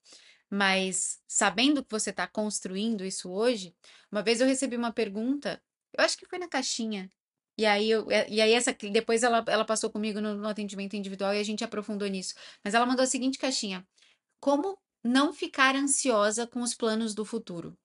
[0.51, 3.75] mas sabendo que você está construindo isso hoje.
[4.11, 5.63] Uma vez eu recebi uma pergunta,
[5.97, 7.11] eu acho que foi na caixinha.
[7.59, 11.35] E aí, eu, e aí essa, depois ela, ela passou comigo no, no atendimento individual
[11.35, 12.35] e a gente aprofundou nisso.
[12.63, 13.87] Mas ela mandou a seguinte caixinha:
[14.39, 17.77] Como não ficar ansiosa com os planos do futuro?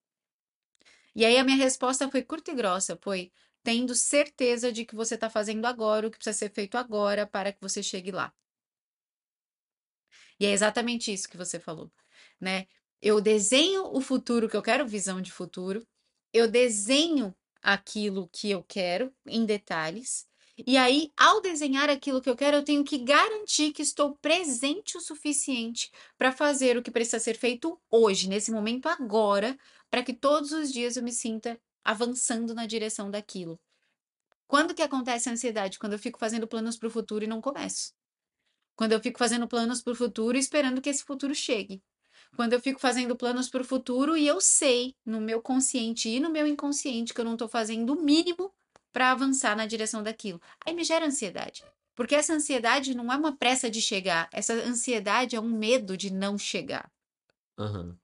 [1.14, 5.14] E aí a minha resposta foi curta e grossa, foi tendo certeza de que você
[5.14, 8.32] está fazendo agora o que precisa ser feito agora para que você chegue lá.
[10.42, 11.88] E é exatamente isso que você falou,
[12.40, 12.66] né?
[13.00, 15.86] Eu desenho o futuro que eu quero, visão de futuro.
[16.32, 20.26] Eu desenho aquilo que eu quero em detalhes.
[20.66, 24.96] E aí, ao desenhar aquilo que eu quero, eu tenho que garantir que estou presente
[24.96, 29.56] o suficiente para fazer o que precisa ser feito hoje, nesse momento agora,
[29.88, 33.60] para que todos os dias eu me sinta avançando na direção daquilo.
[34.48, 35.78] Quando que acontece a ansiedade?
[35.78, 37.92] Quando eu fico fazendo planos para o futuro e não começo.
[38.76, 41.82] Quando eu fico fazendo planos para o futuro e esperando que esse futuro chegue.
[42.36, 46.18] Quando eu fico fazendo planos para o futuro e eu sei, no meu consciente e
[46.20, 48.52] no meu inconsciente, que eu não estou fazendo o mínimo
[48.92, 50.40] para avançar na direção daquilo.
[50.64, 51.62] Aí me gera ansiedade.
[51.94, 56.10] Porque essa ansiedade não é uma pressa de chegar, essa ansiedade é um medo de
[56.10, 56.90] não chegar.
[57.58, 57.98] Aham.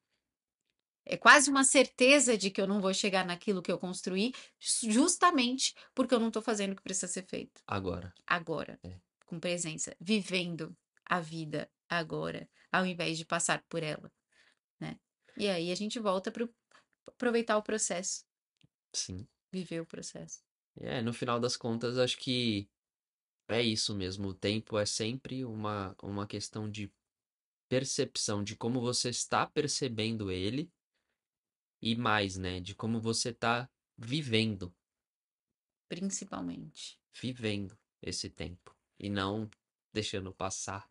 [1.06, 5.74] É quase uma certeza de que eu não vou chegar naquilo que eu construí, justamente
[5.94, 8.12] porque eu não estou fazendo o que precisa ser feito Agora.
[8.26, 9.00] agora, É.
[9.28, 14.10] com presença, vivendo a vida agora, ao invés de passar por ela,
[14.80, 14.98] né?
[15.36, 16.48] E aí a gente volta para
[17.06, 18.24] aproveitar o processo,
[18.92, 19.28] Sim.
[19.52, 20.42] viver o processo.
[20.80, 22.68] É, no final das contas, acho que
[23.48, 24.28] é isso mesmo.
[24.28, 26.90] O tempo é sempre uma, uma questão de
[27.68, 30.70] percepção, de como você está percebendo ele
[31.82, 32.60] e mais, né?
[32.60, 34.74] De como você está vivendo,
[35.88, 36.98] Principalmente.
[37.20, 39.50] vivendo esse tempo e não
[39.92, 40.88] deixando passar.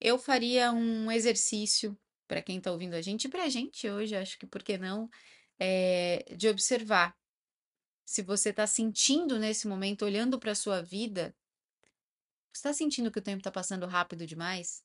[0.00, 4.16] Eu faria um exercício para quem está ouvindo a gente e para a gente hoje,
[4.16, 5.08] acho que por que não,
[5.58, 7.16] é, de observar
[8.04, 11.34] se você está sentindo nesse momento, olhando para a sua vida,
[12.52, 14.84] você está sentindo que o tempo está passando rápido demais?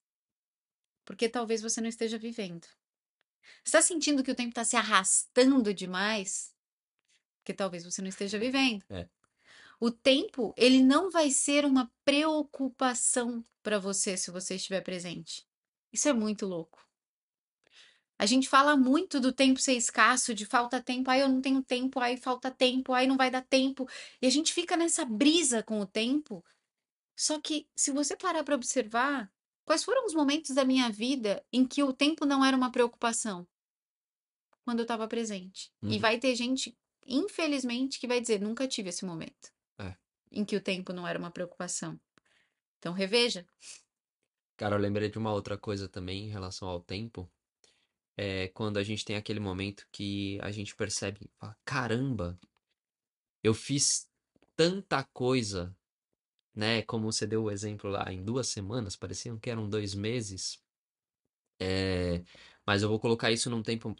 [1.06, 2.68] Porque talvez você não esteja vivendo.
[3.64, 6.54] Está sentindo que o tempo está se arrastando demais?
[7.40, 8.84] Porque talvez você não esteja vivendo.
[8.90, 9.08] É.
[9.84, 15.44] O tempo, ele não vai ser uma preocupação para você se você estiver presente.
[15.91, 16.88] Isso é muito louco.
[18.15, 21.63] A gente fala muito do tempo ser escasso, de falta tempo, aí eu não tenho
[21.63, 23.89] tempo, aí falta tempo, aí não vai dar tempo.
[24.22, 26.46] E a gente fica nessa brisa com o tempo.
[27.17, 29.34] Só que se você parar para observar,
[29.65, 33.48] quais foram os momentos da minha vida em que o tempo não era uma preocupação?
[34.63, 35.72] Quando eu estava presente.
[35.82, 36.00] E Uhum.
[36.00, 39.52] vai ter gente, infelizmente, que vai dizer: nunca tive esse momento.
[40.32, 42.00] Em que o tempo não era uma preocupação.
[42.78, 43.46] Então, reveja.
[44.58, 47.30] Cara, eu lembrei de uma outra coisa também em relação ao tempo.
[48.17, 51.32] É quando a gente tem aquele momento que a gente percebe,
[51.65, 52.39] caramba,
[53.44, 54.10] eu fiz
[54.56, 55.76] tanta coisa,
[56.54, 56.82] né?
[56.84, 60.62] Como você deu o exemplo lá, em duas semanas, pareciam que eram dois meses.
[61.60, 62.24] É,
[62.65, 63.96] mas eu vou colocar isso num tempo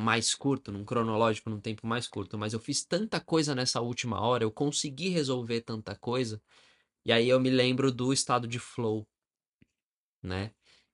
[0.00, 2.38] mais curto, num cronológico, num tempo mais curto.
[2.38, 6.42] Mas eu fiz tanta coisa nessa última hora, eu consegui resolver tanta coisa.
[7.04, 9.06] E aí eu me lembro do estado de flow,
[10.22, 10.52] né?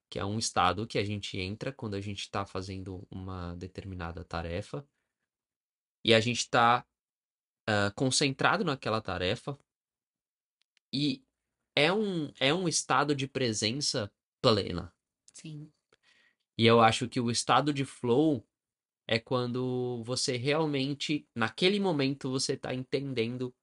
[0.09, 4.23] Que é um estado que a gente entra quando a gente está fazendo uma determinada
[4.23, 4.87] tarefa
[6.03, 6.85] e a gente está
[7.95, 9.59] concentrado naquela tarefa
[10.93, 11.21] e
[11.75, 14.09] é um, é um estado de presença
[14.41, 14.93] plena.
[15.33, 15.69] Sim.
[16.57, 18.47] E eu acho que o estado de flow
[19.07, 23.55] é quando você realmente, naquele momento, você está entendendo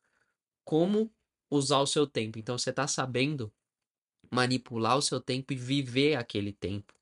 [0.64, 1.12] como
[1.50, 2.38] usar o seu tempo.
[2.38, 3.52] Então você tá sabendo
[4.32, 6.94] manipular o seu tempo e viver aquele tempo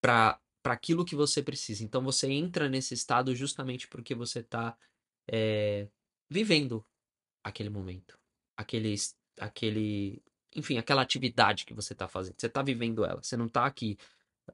[0.00, 1.82] para aquilo que você precisa.
[1.82, 4.76] Então você entra nesse estado justamente porque você tá
[5.26, 5.88] é,
[6.30, 6.84] vivendo
[7.42, 8.18] aquele momento,
[8.56, 8.94] aquele
[9.38, 10.22] aquele,
[10.54, 12.34] enfim, aquela atividade que você tá fazendo.
[12.38, 13.22] Você tá vivendo ela.
[13.22, 13.98] Você não tá aqui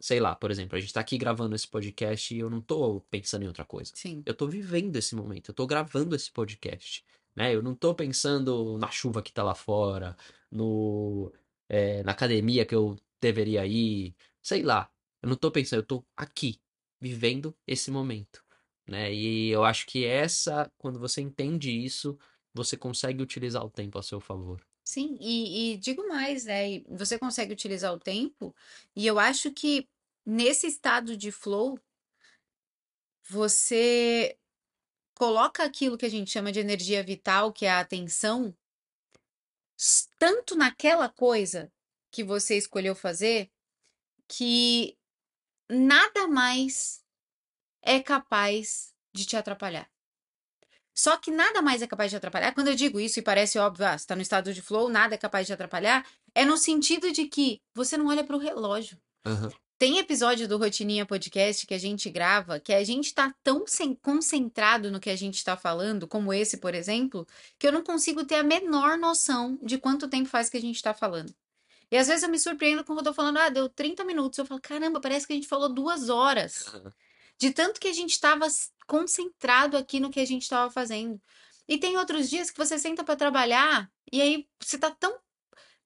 [0.00, 3.00] sei lá, por exemplo, a gente tá aqui gravando esse podcast e eu não tô
[3.10, 3.92] pensando em outra coisa.
[3.94, 4.22] Sim.
[4.26, 7.54] Eu tô vivendo esse momento, eu tô gravando esse podcast, né?
[7.54, 10.16] Eu não tô pensando na chuva que tá lá fora,
[10.50, 11.32] no
[11.68, 14.90] é, na academia que eu deveria ir, sei lá.
[15.22, 16.60] Eu não tô pensando, eu tô aqui,
[17.00, 18.44] vivendo esse momento,
[18.86, 19.12] né?
[19.12, 22.18] E eu acho que essa, quando você entende isso,
[22.54, 24.60] você consegue utilizar o tempo a seu favor.
[24.84, 26.80] Sim, e, e digo mais, né?
[26.88, 28.54] Você consegue utilizar o tempo,
[28.96, 29.88] e eu acho que
[30.26, 31.78] nesse estado de flow,
[33.28, 34.36] você
[35.14, 38.54] coloca aquilo que a gente chama de energia vital, que é a atenção,
[40.18, 41.72] tanto naquela coisa
[42.10, 43.50] que você escolheu fazer,
[44.28, 44.96] que
[45.70, 47.04] nada mais
[47.82, 49.91] é capaz de te atrapalhar.
[50.94, 52.52] Só que nada mais é capaz de atrapalhar.
[52.52, 55.14] Quando eu digo isso e parece óbvio, ah, você está no estado de flow, nada
[55.14, 58.98] é capaz de atrapalhar, é no sentido de que você não olha para o relógio.
[59.26, 59.50] Aham.
[59.78, 63.96] Tem episódio do Rotininha Podcast que a gente grava que a gente tá tão sem-
[63.96, 67.26] concentrado no que a gente tá falando, como esse, por exemplo,
[67.58, 70.80] que eu não consigo ter a menor noção de quanto tempo faz que a gente
[70.80, 71.34] tá falando.
[71.90, 74.38] E às vezes eu me surpreendo quando eu tô falando, ah, deu 30 minutos.
[74.38, 76.68] Eu falo, caramba, parece que a gente falou duas horas.
[76.68, 76.92] Aham.
[77.42, 78.46] De tanto que a gente estava
[78.86, 81.20] concentrado aqui no que a gente estava fazendo.
[81.66, 85.18] E tem outros dias que você senta para trabalhar e aí você tá tão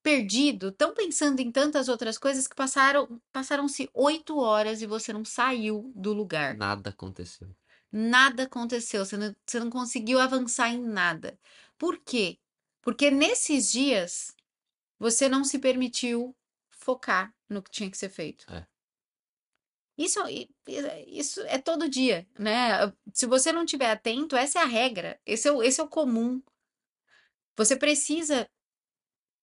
[0.03, 5.25] perdido, tão pensando em tantas outras coisas que passaram, passaram-se oito horas e você não
[5.25, 6.55] saiu do lugar.
[6.59, 7.49] Nada aconteceu.
[7.91, 11.39] Nada aconteceu, você não, você não conseguiu avançar em nada.
[11.79, 12.39] Por quê?
[12.83, 14.37] Porque nesses dias
[14.99, 16.37] você não se permitiu
[16.69, 18.45] focar no que tinha que ser feito.
[18.53, 18.67] É.
[19.97, 20.21] Isso,
[21.07, 22.93] isso é todo dia, né?
[23.15, 25.89] Se você não estiver atento, essa é a regra, esse é o, esse é o
[25.89, 26.43] comum.
[27.57, 28.47] Você precisa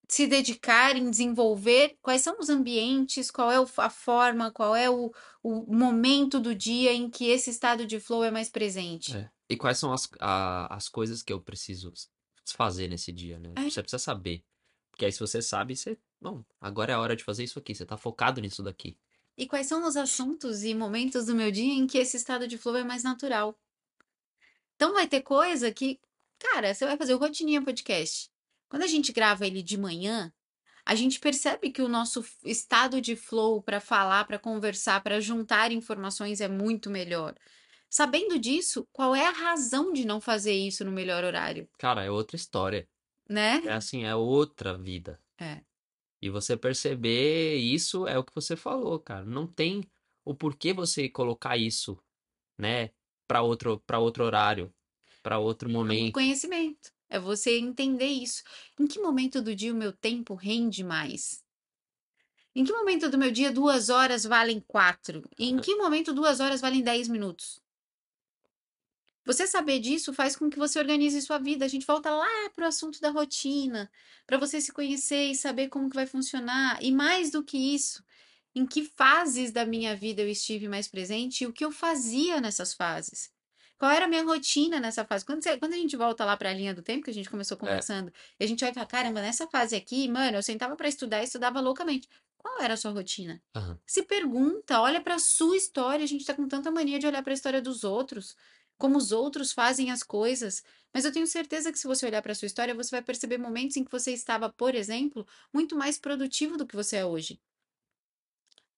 [0.07, 5.11] se dedicar em desenvolver quais são os ambientes, qual é a forma, qual é o,
[5.41, 9.15] o momento do dia em que esse estado de flow é mais presente.
[9.15, 9.31] É.
[9.49, 11.91] E quais são as, a- as coisas que eu preciso
[12.45, 13.53] fazer nesse dia, né?
[13.55, 13.69] É.
[13.69, 14.43] Você precisa saber.
[14.91, 15.97] Porque aí se você sabe, você.
[16.21, 17.73] Bom, agora é a hora de fazer isso aqui.
[17.73, 18.95] Você tá focado nisso daqui.
[19.37, 22.57] E quais são os assuntos e momentos do meu dia em que esse estado de
[22.57, 23.57] flow é mais natural?
[24.75, 25.99] Então vai ter coisa que,
[26.37, 28.29] cara, você vai fazer o Rotininha Podcast.
[28.69, 30.31] Quando a gente grava ele de manhã,
[30.85, 35.71] a gente percebe que o nosso estado de flow para falar, para conversar, para juntar
[35.71, 37.35] informações é muito melhor.
[37.89, 42.09] Sabendo disso, qual é a razão de não fazer isso no melhor horário, Cara, é
[42.09, 42.87] outra história.
[43.29, 43.61] né?
[43.65, 45.19] É assim, é outra vida.
[45.39, 45.61] É.
[46.23, 49.25] E você perceber isso é o que você falou, cara.
[49.25, 49.83] Não tem
[50.23, 52.01] o porquê você colocar isso,
[52.57, 52.91] né,
[53.27, 54.73] Pra outro, para outro horário,
[55.21, 56.13] pra outro momento.
[56.13, 56.93] Conhecimento.
[57.09, 58.41] É você entender isso.
[58.79, 61.43] Em que momento do dia o meu tempo rende mais?
[62.55, 65.23] Em que momento do meu dia duas horas valem quatro?
[65.37, 67.62] E em que momento duas horas valem dez minutos?
[69.25, 71.63] Você saber disso faz com que você organize sua vida.
[71.65, 73.89] A gente volta lá para o assunto da rotina,
[74.27, 76.77] para você se conhecer e saber como que vai funcionar.
[76.83, 78.03] E mais do que isso,
[78.53, 82.41] em que fases da minha vida eu estive mais presente e o que eu fazia
[82.41, 83.31] nessas fases.
[83.77, 85.25] Qual era a minha rotina nessa fase?
[85.25, 87.29] Quando, você- quando a gente volta lá para a linha do tempo, que a gente
[87.29, 90.87] começou conversando, e a gente vai falar, caramba, nessa fase aqui, mano, eu sentava para
[90.87, 92.07] estudar e estudava loucamente.
[92.37, 93.41] Qual era a sua rotina?
[93.55, 93.79] Aham.
[93.85, 96.03] Se pergunta, olha para a sua história.
[96.03, 98.35] A gente tá com tanta mania de olhar para a história dos outros,
[98.77, 100.63] como os outros fazem as coisas.
[100.93, 103.37] Mas eu tenho certeza que se você olhar para a sua história, você vai perceber
[103.37, 107.39] momentos em que você estava, por exemplo, muito mais produtivo do que você é hoje.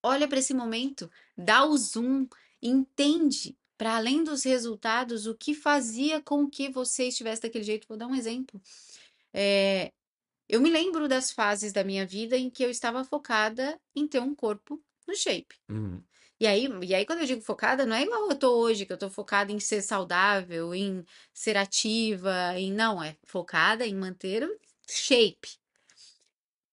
[0.02, 2.28] Olha para esse momento, dá o zoom,
[2.62, 7.88] entende para além dos resultados o que fazia com que você estivesse daquele jeito.
[7.88, 8.60] Vou dar um exemplo.
[9.32, 9.92] É,
[10.48, 14.20] eu me lembro das fases da minha vida em que eu estava focada em ter
[14.20, 15.56] um corpo no shape.
[15.68, 16.02] Uhum.
[16.38, 18.92] E aí, e aí, quando eu digo focada, não é igual eu tô hoje, que
[18.92, 24.44] eu tô focada em ser saudável, em ser ativa, em não, é focada em manter
[24.44, 25.58] o shape.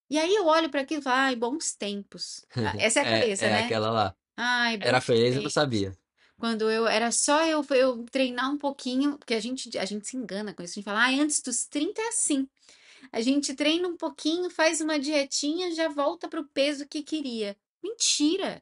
[0.09, 2.45] E aí eu olho para aquilo e falo, ai, bons tempos.
[2.55, 3.65] Ah, Essa é a É, cabeça, é né?
[3.65, 4.15] aquela lá.
[4.35, 5.53] Ai, Era feliz e não tempos.
[5.53, 5.97] sabia.
[6.37, 10.17] Quando eu era só eu, eu treinar um pouquinho, porque a gente, a gente se
[10.17, 10.73] engana com isso.
[10.73, 12.47] A gente fala, ai, antes dos 30 é assim.
[13.11, 17.55] A gente treina um pouquinho, faz uma dietinha, já volta pro peso que queria.
[17.83, 18.61] Mentira!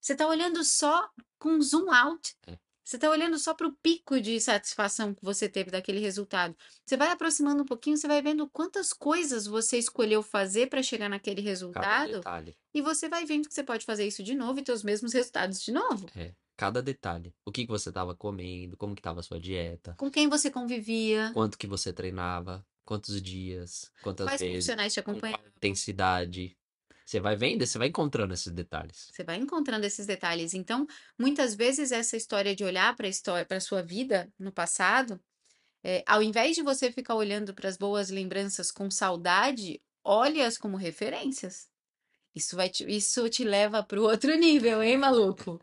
[0.00, 2.34] Você tá olhando só com zoom out.
[2.46, 2.58] É.
[2.84, 6.56] Você está olhando só para o pico de satisfação que você teve daquele resultado.
[6.86, 11.10] Você vai aproximando um pouquinho, você vai vendo quantas coisas você escolheu fazer para chegar
[11.10, 12.56] naquele Cada resultado, detalhe.
[12.72, 15.12] e você vai vendo que você pode fazer isso de novo e ter os mesmos
[15.12, 16.06] resultados de novo.
[16.16, 17.34] É, cada detalhe.
[17.44, 20.50] O que que você estava comendo, como que estava a sua dieta, Com quem você
[20.50, 25.46] convivia, quanto que você treinava, quantos dias, quantas quais vezes, profissionais te acompanhavam.
[25.58, 26.56] intensidade.
[27.08, 29.08] Você vai vendo, você vai encontrando esses detalhes.
[29.10, 30.52] Você vai encontrando esses detalhes.
[30.52, 30.86] Então,
[31.18, 35.18] muitas vezes essa história de olhar para a história, para sua vida no passado,
[35.82, 40.76] é, ao invés de você ficar olhando para as boas lembranças com saudade, olhe-as como
[40.76, 41.70] referências.
[42.34, 45.58] Isso vai te, isso te leva para o outro nível, hein, maluco?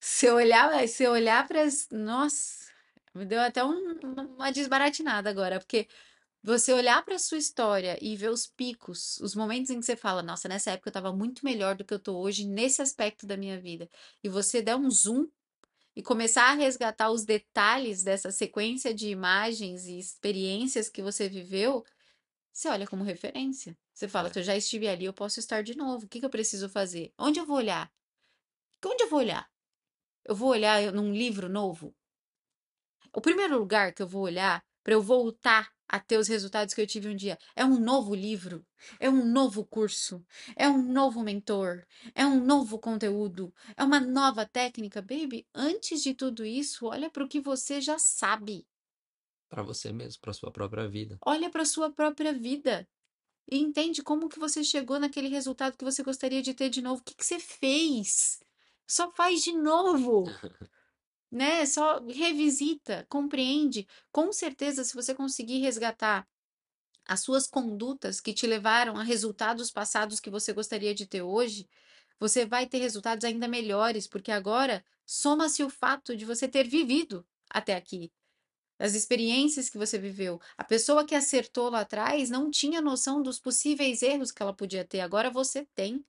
[0.00, 2.72] Se olhar, se olhar para as, nossa,
[3.14, 3.98] me deu até um-
[4.34, 5.86] uma desbaratinada agora, porque
[6.46, 9.96] você olhar para a sua história e ver os picos, os momentos em que você
[9.96, 13.26] fala, nossa, nessa época eu estava muito melhor do que eu tô hoje nesse aspecto
[13.26, 13.90] da minha vida,
[14.22, 15.26] e você der um zoom
[15.96, 21.84] e começar a resgatar os detalhes dessa sequência de imagens e experiências que você viveu,
[22.52, 23.76] você olha como referência.
[23.92, 24.38] Você fala, É.
[24.38, 26.06] eu já estive ali, eu posso estar de novo.
[26.06, 27.12] O que que eu preciso fazer?
[27.18, 27.92] Onde eu vou olhar?
[28.84, 29.50] Onde eu vou olhar?
[30.24, 31.92] Eu vou olhar num livro novo?
[33.12, 36.80] O primeiro lugar que eu vou olhar para eu voltar a ter os resultados que
[36.80, 38.66] eu tive um dia é um novo livro,
[38.98, 40.24] é um novo curso,
[40.56, 41.84] é um novo mentor,
[42.14, 45.46] é um novo conteúdo, é uma nova técnica, baby.
[45.54, 48.66] Antes de tudo isso, olha para o que você já sabe.
[49.48, 51.18] Pra você mesmo, pra sua própria vida.
[51.24, 52.86] Olha para sua própria vida
[53.50, 57.00] e entende como que você chegou naquele resultado que você gostaria de ter de novo.
[57.00, 58.40] O que que você fez?
[58.86, 60.24] Só faz de novo.
[61.30, 61.64] né?
[61.66, 63.86] Só revisita, compreende.
[64.12, 66.26] Com certeza, se você conseguir resgatar
[67.06, 71.68] as suas condutas que te levaram a resultados passados que você gostaria de ter hoje,
[72.18, 77.24] você vai ter resultados ainda melhores, porque agora soma-se o fato de você ter vivido
[77.48, 78.12] até aqui.
[78.78, 80.40] As experiências que você viveu.
[80.56, 84.84] A pessoa que acertou lá atrás não tinha noção dos possíveis erros que ela podia
[84.84, 85.00] ter.
[85.00, 86.04] Agora você tem.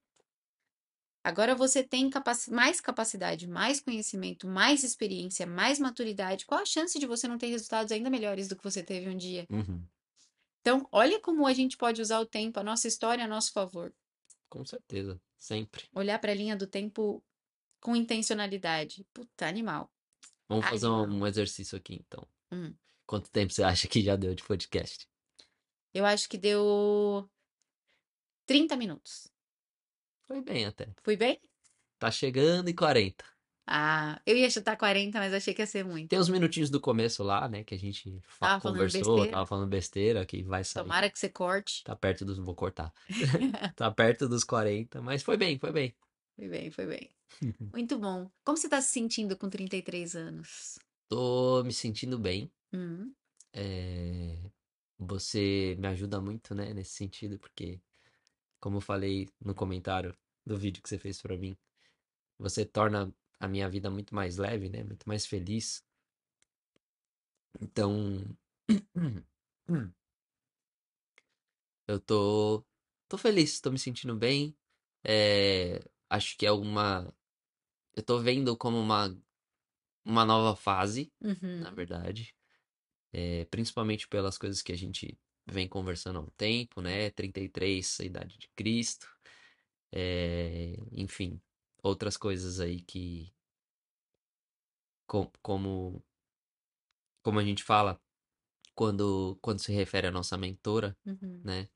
[1.27, 6.45] Agora você tem capaci- mais capacidade, mais conhecimento, mais experiência, mais maturidade.
[6.45, 9.17] Qual a chance de você não ter resultados ainda melhores do que você teve um
[9.17, 9.45] dia?
[9.49, 9.85] Uhum.
[10.61, 13.93] Então, olha como a gente pode usar o tempo, a nossa história a nosso favor.
[14.49, 15.19] Com certeza.
[15.37, 15.89] Sempre.
[15.93, 17.21] Olhar para a linha do tempo
[17.81, 19.05] com intencionalidade.
[19.13, 19.91] Puta, animal.
[20.47, 22.25] Vamos fazer um, um exercício aqui, então.
[22.53, 22.73] Hum.
[23.05, 25.05] Quanto tempo você acha que já deu de podcast?
[25.93, 27.29] Eu acho que deu
[28.45, 29.27] 30 minutos.
[30.27, 30.87] Foi bem até.
[31.03, 31.39] Fui bem?
[31.99, 33.25] Tá chegando em 40.
[33.69, 36.09] Ah, eu ia chutar 40, mas achei que ia ser muito.
[36.09, 37.63] Tem uns minutinhos do começo lá, né?
[37.63, 39.31] Que a gente Tava falando conversou, besteira.
[39.31, 40.83] tava falando besteira, que vai sair.
[40.83, 41.83] Tomara que você corte.
[41.83, 42.37] Tá perto dos.
[42.37, 42.93] Vou cortar.
[43.75, 45.93] tá perto dos 40, mas foi bem, foi bem.
[46.37, 47.09] Foi bem, foi bem.
[47.73, 48.29] Muito bom.
[48.45, 50.79] Como você tá se sentindo com 33 anos?
[51.09, 52.49] Tô me sentindo bem.
[52.73, 53.11] Hum,
[53.53, 54.37] É,
[54.99, 57.79] Você me ajuda muito, né, nesse sentido, porque,
[58.59, 61.57] como eu falei no comentário do vídeo que você fez pra mim,
[62.37, 65.83] você torna a minha vida muito mais leve, né, muito mais feliz.
[67.61, 68.23] Então,
[71.87, 72.65] eu tô,
[73.07, 74.55] tô feliz, tô me sentindo bem.
[75.03, 77.13] É, acho que é uma,
[77.95, 79.15] eu tô vendo como uma,
[80.05, 82.35] uma nova fase, uhum, na verdade.
[83.13, 85.17] É, principalmente pelas coisas que a gente
[85.49, 87.09] vem conversando há um tempo, né?
[87.11, 89.07] 33, a idade de Cristo.
[89.91, 91.41] É, enfim,
[91.83, 93.33] outras coisas aí que,
[95.07, 96.03] com- como,
[97.23, 97.99] como a gente fala
[98.75, 101.41] quando, quando se refere à nossa mentora, uhum.
[101.43, 101.69] né?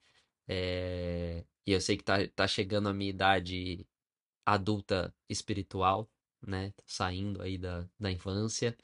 [0.47, 3.87] É, e eu sei que tá, tá chegando a minha idade
[4.45, 6.09] adulta espiritual,
[6.41, 6.73] né?
[6.85, 8.77] Saindo aí da, da infância.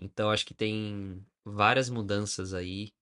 [0.00, 2.92] Então acho que tem várias mudanças aí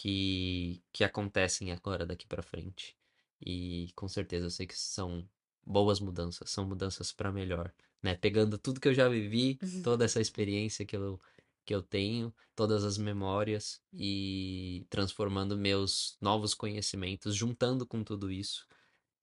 [0.00, 2.96] que, que acontecem agora daqui pra frente.
[3.40, 5.28] E com certeza eu sei que são
[5.66, 8.16] boas mudanças, são mudanças pra melhor, né?
[8.16, 9.82] Pegando tudo que eu já vivi, Uhum.
[9.82, 11.20] toda essa experiência que eu,
[11.64, 18.66] que eu tenho, todas as memórias e transformando meus novos conhecimentos, juntando com tudo isso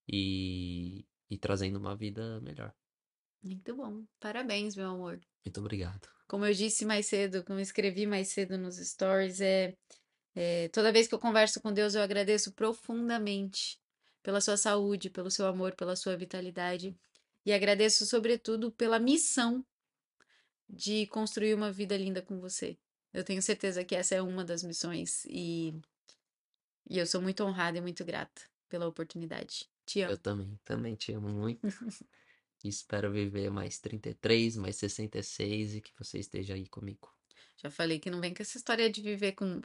[0.07, 2.75] e, e trazendo uma vida melhor.
[3.41, 4.05] Muito bom.
[4.19, 5.19] Parabéns, meu amor.
[5.43, 6.07] Muito obrigado.
[6.28, 9.73] Como eu disse mais cedo, como eu escrevi mais cedo nos stories, é,
[10.39, 13.79] é, toda vez que eu converso com Deus, eu agradeço profundamente
[14.21, 16.95] pela sua saúde, pelo seu amor, pela sua vitalidade.
[17.43, 19.65] E agradeço, sobretudo, pela missão
[20.69, 22.77] de construir uma vida linda com você.
[23.11, 25.73] Eu tenho certeza que essa é uma das missões e,
[26.88, 29.67] e eu sou muito honrada e muito grata pela oportunidade.
[29.88, 30.11] Te amo.
[30.11, 31.61] Eu também, também te amo muito.
[32.63, 37.16] Espero viver mais 33, mais 66 e que você esteja aí comigo.
[37.57, 39.61] Já falei que não vem com essa história de viver com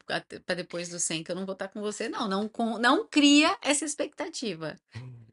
[0.47, 2.27] para depois do 100 que eu não vou estar com você, não.
[2.27, 4.79] Não, com, não cria essa expectativa.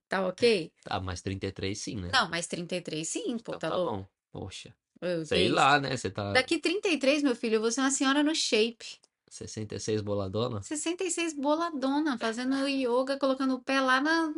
[0.10, 0.72] Tá ok?
[0.84, 2.10] Tá, mais 33 sim, né?
[2.12, 3.98] Não, mas 33 sim, pô, Então tá tá louco?
[3.98, 4.08] bom.
[4.32, 5.96] Poxa, Eu sei lá, né?
[5.96, 9.00] Você tá Daqui 33, meu filho, eu vou ser uma senhora no shape.
[9.30, 10.62] 66 boladona?
[10.62, 14.34] 66 boladona, fazendo yoga, colocando o pé lá na,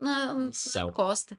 [0.00, 1.38] na, na costa.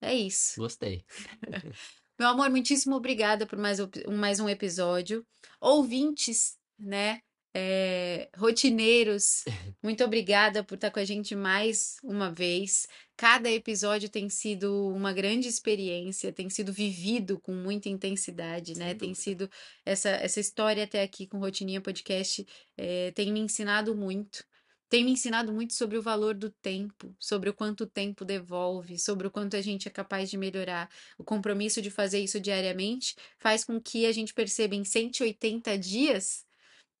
[0.00, 0.60] É isso.
[0.60, 1.04] Gostei.
[2.18, 5.24] Meu amor, muitíssimo obrigada por mais, um- mais um episódio.
[5.60, 7.20] Ouvintes, né?
[7.54, 9.42] é, rotineiros,
[9.82, 12.86] muito obrigada por estar com a gente mais uma vez.
[13.16, 18.94] Cada episódio tem sido uma grande experiência, tem sido vivido com muita intensidade, né?
[18.94, 19.50] Tem sido
[19.84, 22.46] essa, essa história até aqui com Rotininha Podcast,
[22.76, 24.44] é, tem me ensinado muito.
[24.88, 28.98] Tem me ensinado muito sobre o valor do tempo, sobre o quanto o tempo devolve,
[28.98, 30.90] sobre o quanto a gente é capaz de melhorar.
[31.18, 36.46] O compromisso de fazer isso diariamente faz com que a gente perceba em 180 dias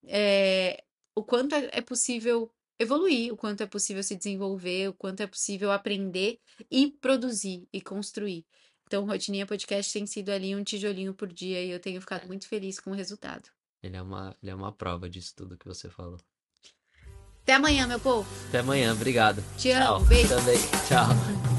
[0.06, 0.84] é,
[1.14, 5.26] o quanto é é possível evoluir, o quanto é possível se desenvolver, o quanto é
[5.26, 6.38] possível aprender
[6.70, 8.46] e produzir e construir.
[8.86, 12.46] Então, Rotininha Podcast tem sido ali um tijolinho por dia e eu tenho ficado muito
[12.48, 13.50] feliz com o resultado.
[13.82, 16.18] Ele é uma, ele é uma prova disso tudo que você falou.
[17.48, 18.26] Até amanhã, meu povo.
[18.50, 19.42] Até amanhã, obrigado.
[19.56, 19.96] Te Tchau.
[19.96, 20.04] amo.
[20.04, 20.28] Beijo.
[20.28, 20.58] Também.
[20.86, 21.57] Tchau.